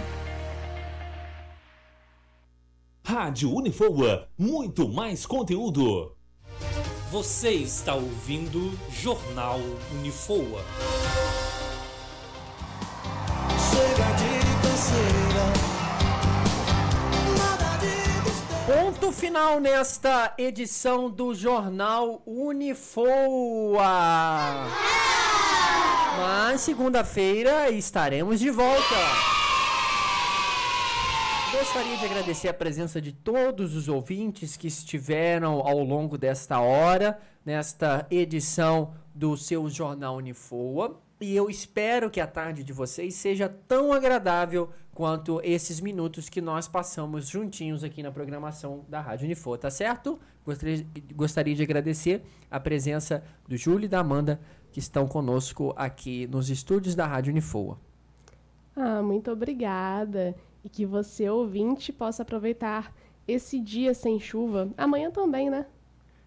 Rádio 3.21 3.55
Unifoa, 3.55 4.27
muito 4.39 4.89
mais 4.89 5.27
conteúdo. 5.27 6.17
Você 7.11 7.51
está 7.51 7.95
ouvindo 7.95 8.73
Jornal 8.91 9.61
Unifoa. 9.93 10.65
Chega 13.69 14.09
de 14.17 14.41
canseira. 14.63 15.45
Ponto 18.67 19.13
final 19.13 19.61
nesta 19.61 20.33
edição 20.39 21.11
do 21.11 21.35
Jornal 21.35 22.23
Unifoa. 22.25 23.21
Mas 26.19 26.63
segunda-feira 26.63 27.71
estaremos 27.71 28.41
de 28.41 28.51
volta. 28.51 29.40
Gostaria 31.53 31.97
de 31.97 32.05
agradecer 32.05 32.49
a 32.49 32.55
presença 32.55 33.01
de 33.01 33.11
todos 33.11 33.75
os 33.75 33.89
ouvintes 33.89 34.57
que 34.57 34.69
estiveram 34.69 35.61
ao 35.67 35.83
longo 35.83 36.17
desta 36.17 36.61
hora, 36.61 37.19
nesta 37.45 38.07
edição 38.09 38.95
do 39.13 39.37
seu 39.37 39.69
Jornal 39.69 40.17
Unifoa. 40.17 41.01
E 41.21 41.35
eu 41.35 41.51
espero 41.51 42.09
que 42.09 42.21
a 42.21 42.27
tarde 42.27 42.63
de 42.63 42.73
vocês 42.73 43.17
seja 43.17 43.49
tão 43.49 43.93
agradável 43.93 44.71
quanto 44.95 45.41
esses 45.43 45.81
minutos 45.81 46.29
que 46.29 46.41
nós 46.41 46.69
passamos 46.69 47.27
juntinhos 47.29 47.83
aqui 47.83 48.01
na 48.01 48.13
programação 48.13 48.85
da 48.89 49.01
Rádio 49.01 49.25
Unifoa, 49.25 49.59
tá 49.59 49.71
certo? 49.71 50.21
Gostaria, 51.15 51.55
de 51.55 51.63
agradecer 51.63 52.23
a 52.49 52.61
presença 52.61 53.25
do 53.49 53.57
Júlio 53.57 53.87
e 53.87 53.89
da 53.89 53.99
Amanda 53.99 54.41
que 54.71 54.79
estão 54.79 55.09
conosco 55.09 55.75
aqui 55.77 56.29
nos 56.29 56.49
estúdios 56.49 56.95
da 56.95 57.07
Rádio 57.07 57.33
Unifoa. 57.33 57.77
Ah, 58.77 59.03
muito 59.03 59.33
obrigada. 59.33 60.35
E 60.65 60.69
que 60.69 60.85
você, 60.85 61.29
ouvinte, 61.29 61.93
possa 61.93 62.23
aproveitar 62.23 62.95
esse 63.27 63.61
dia 63.61 63.95
sem 63.95 64.19
chuva. 64.21 64.71
Amanhã 64.77 65.11
também, 65.11 65.49
né? 65.51 65.67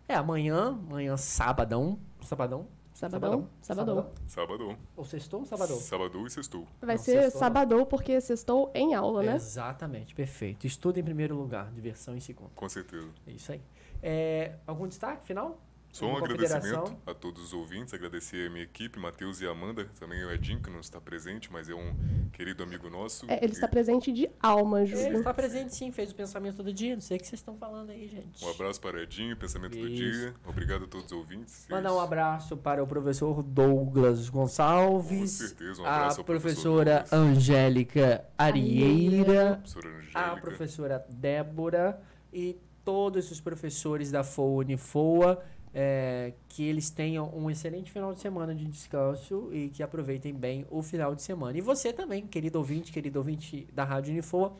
É, 0.08 0.16
amanhã, 0.16 0.70
amanhã 0.88 1.16
sabadão, 1.18 2.00
sabadão, 2.22 2.68
Sabadão? 2.94 3.50
Sabadão. 3.60 4.10
Sábado. 4.28 4.78
Ou 4.96 5.04
sextou 5.04 5.40
ou 5.40 5.46
sabadão? 5.48 5.78
Sábado 5.78 6.28
e 6.28 6.30
sextou. 6.30 6.68
Vai 6.80 6.96
Não, 6.96 7.04
ser 7.04 7.12
sextou, 7.14 7.34
não. 7.34 7.40
sabadão 7.40 7.86
porque 7.86 8.22
sextou 8.22 8.72
em 8.76 8.94
aula, 8.94 9.24
né? 9.24 9.36
Exatamente, 9.36 10.14
perfeito. 10.14 10.68
Estudo 10.68 11.00
em 11.00 11.04
primeiro 11.04 11.36
lugar, 11.36 11.72
diversão 11.72 12.16
em 12.16 12.20
segundo. 12.20 12.52
Com 12.56 12.70
certeza. 12.70 13.10
É 13.26 13.32
isso 13.32 13.52
aí. 13.52 13.62
É, 14.02 14.56
algum 14.68 14.88
destaque 14.88 15.26
final? 15.26 15.60
Só 15.94 16.08
um 16.08 16.18
agradecimento 16.18 16.98
a 17.06 17.14
todos 17.14 17.44
os 17.44 17.54
ouvintes, 17.54 17.94
agradecer 17.94 18.48
a 18.48 18.50
minha 18.50 18.64
equipe, 18.64 18.98
Matheus 19.00 19.42
e 19.42 19.48
Amanda, 19.48 19.86
também 20.00 20.26
o 20.26 20.32
Edinho, 20.32 20.60
que 20.60 20.68
não 20.68 20.80
está 20.80 21.00
presente, 21.00 21.54
mas 21.54 21.70
é 21.70 21.76
um 21.76 21.94
querido 22.34 22.64
amigo 22.64 22.90
nosso. 22.90 23.30
É, 23.30 23.38
ele 23.44 23.54
está 23.54 23.68
presente 23.68 24.12
de 24.12 24.28
alma, 24.42 24.82
Ele 24.82 24.96
Júlio. 24.96 25.20
está 25.20 25.32
presente 25.32 25.76
sim, 25.76 25.92
fez 25.92 26.12
o 26.12 26.16
pensamento 26.16 26.64
do 26.64 26.74
dia. 26.74 26.96
Não 26.96 27.02
sei 27.02 27.18
o 27.18 27.20
que 27.20 27.28
vocês 27.28 27.40
estão 27.40 27.56
falando 27.56 27.92
aí, 27.92 28.08
gente. 28.08 28.44
Um 28.44 28.50
abraço 28.50 28.82
para 28.82 29.04
Edinho, 29.04 29.38
pensamento 29.38 29.78
do 29.78 29.88
Isso. 29.88 30.20
dia. 30.20 30.34
Obrigado 30.48 30.86
a 30.86 30.88
todos 30.88 31.06
os 31.06 31.12
ouvintes. 31.12 31.68
Mandar 31.70 31.94
um 31.94 32.00
abraço 32.00 32.58
para 32.58 32.84
o 32.84 32.88
professor 32.88 33.44
Douglas 33.44 34.30
Gonçalves. 34.30 35.42
Com 35.42 35.48
certeza, 35.48 35.82
um 35.84 35.86
a 35.86 35.96
abraço 35.96 36.24
professor 36.24 36.84
professora 36.84 37.06
Angélica 37.12 38.26
Arieira. 38.36 39.62
Professora 39.62 39.94
A 40.16 40.36
professora 40.38 41.06
Débora 41.08 42.02
e 42.34 42.58
todos 42.84 43.32
os 43.32 43.40
professores 43.40 44.12
da 44.12 44.24
FOA 44.24 44.64
Unifoa. 44.64 45.44
É, 45.74 46.34
que 46.48 46.64
eles 46.64 46.90
tenham 46.90 47.32
um 47.36 47.50
excelente 47.50 47.92
final 47.92 48.14
de 48.14 48.20
semana 48.20 48.54
de 48.54 48.66
descanso 48.66 49.50
e 49.52 49.70
que 49.70 49.82
aproveitem 49.82 50.34
bem 50.34 50.66
o 50.70 50.84
final 50.84 51.16
de 51.16 51.22
semana. 51.24 51.58
E 51.58 51.62
você 51.62 51.92
também, 51.92 52.28
querido 52.28 52.60
ouvinte, 52.60 52.92
querido 52.92 53.20
ouvinte 53.20 53.68
da 53.74 53.84
Rádio 53.84 54.12
Unifoa, 54.12 54.56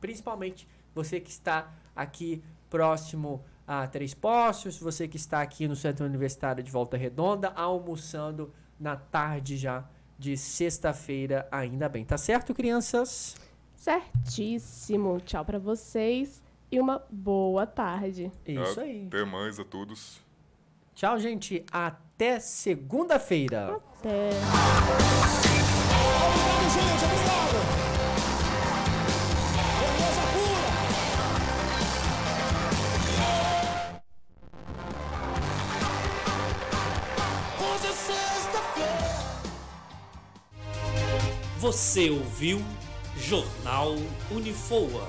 principalmente 0.00 0.68
você 0.94 1.18
que 1.20 1.30
está 1.30 1.72
aqui 1.96 2.42
próximo 2.68 3.42
a 3.66 3.86
Três 3.86 4.14
Poços, 4.14 4.78
você 4.78 5.08
que 5.08 5.16
está 5.16 5.40
aqui 5.40 5.66
no 5.66 5.76
Centro 5.76 6.04
Universitário 6.04 6.62
de 6.62 6.70
Volta 6.70 6.96
Redonda, 6.96 7.48
almoçando 7.48 8.52
na 8.78 8.96
tarde 8.96 9.56
já 9.56 9.88
de 10.18 10.36
sexta-feira, 10.36 11.46
ainda 11.50 11.88
bem. 11.88 12.04
Tá 12.04 12.18
certo, 12.18 12.52
crianças? 12.52 13.36
Certíssimo. 13.76 15.20
Tchau 15.20 15.44
pra 15.44 15.58
vocês 15.58 16.42
e 16.70 16.80
uma 16.80 17.04
boa 17.08 17.66
tarde. 17.66 18.32
Isso 18.44 18.80
aí. 18.80 19.06
Até 19.06 19.24
mais 19.24 19.60
a 19.60 19.64
todos. 19.64 20.27
Tchau, 20.98 21.16
gente. 21.16 21.64
Até 21.70 22.40
segunda-feira. 22.40 23.76
Até. 24.00 24.30
Obrigado, 26.26 26.70
gente, 26.74 27.04
obrigado. 27.04 27.58
Beleza 29.78 30.22
pura. 30.34 30.68
Hoje 37.62 37.86
é 37.86 37.92
sexta-feira. 37.92 39.14
Você 41.60 42.10
ouviu 42.10 42.60
Jornal 43.16 43.94
Unifoa. 44.32 45.08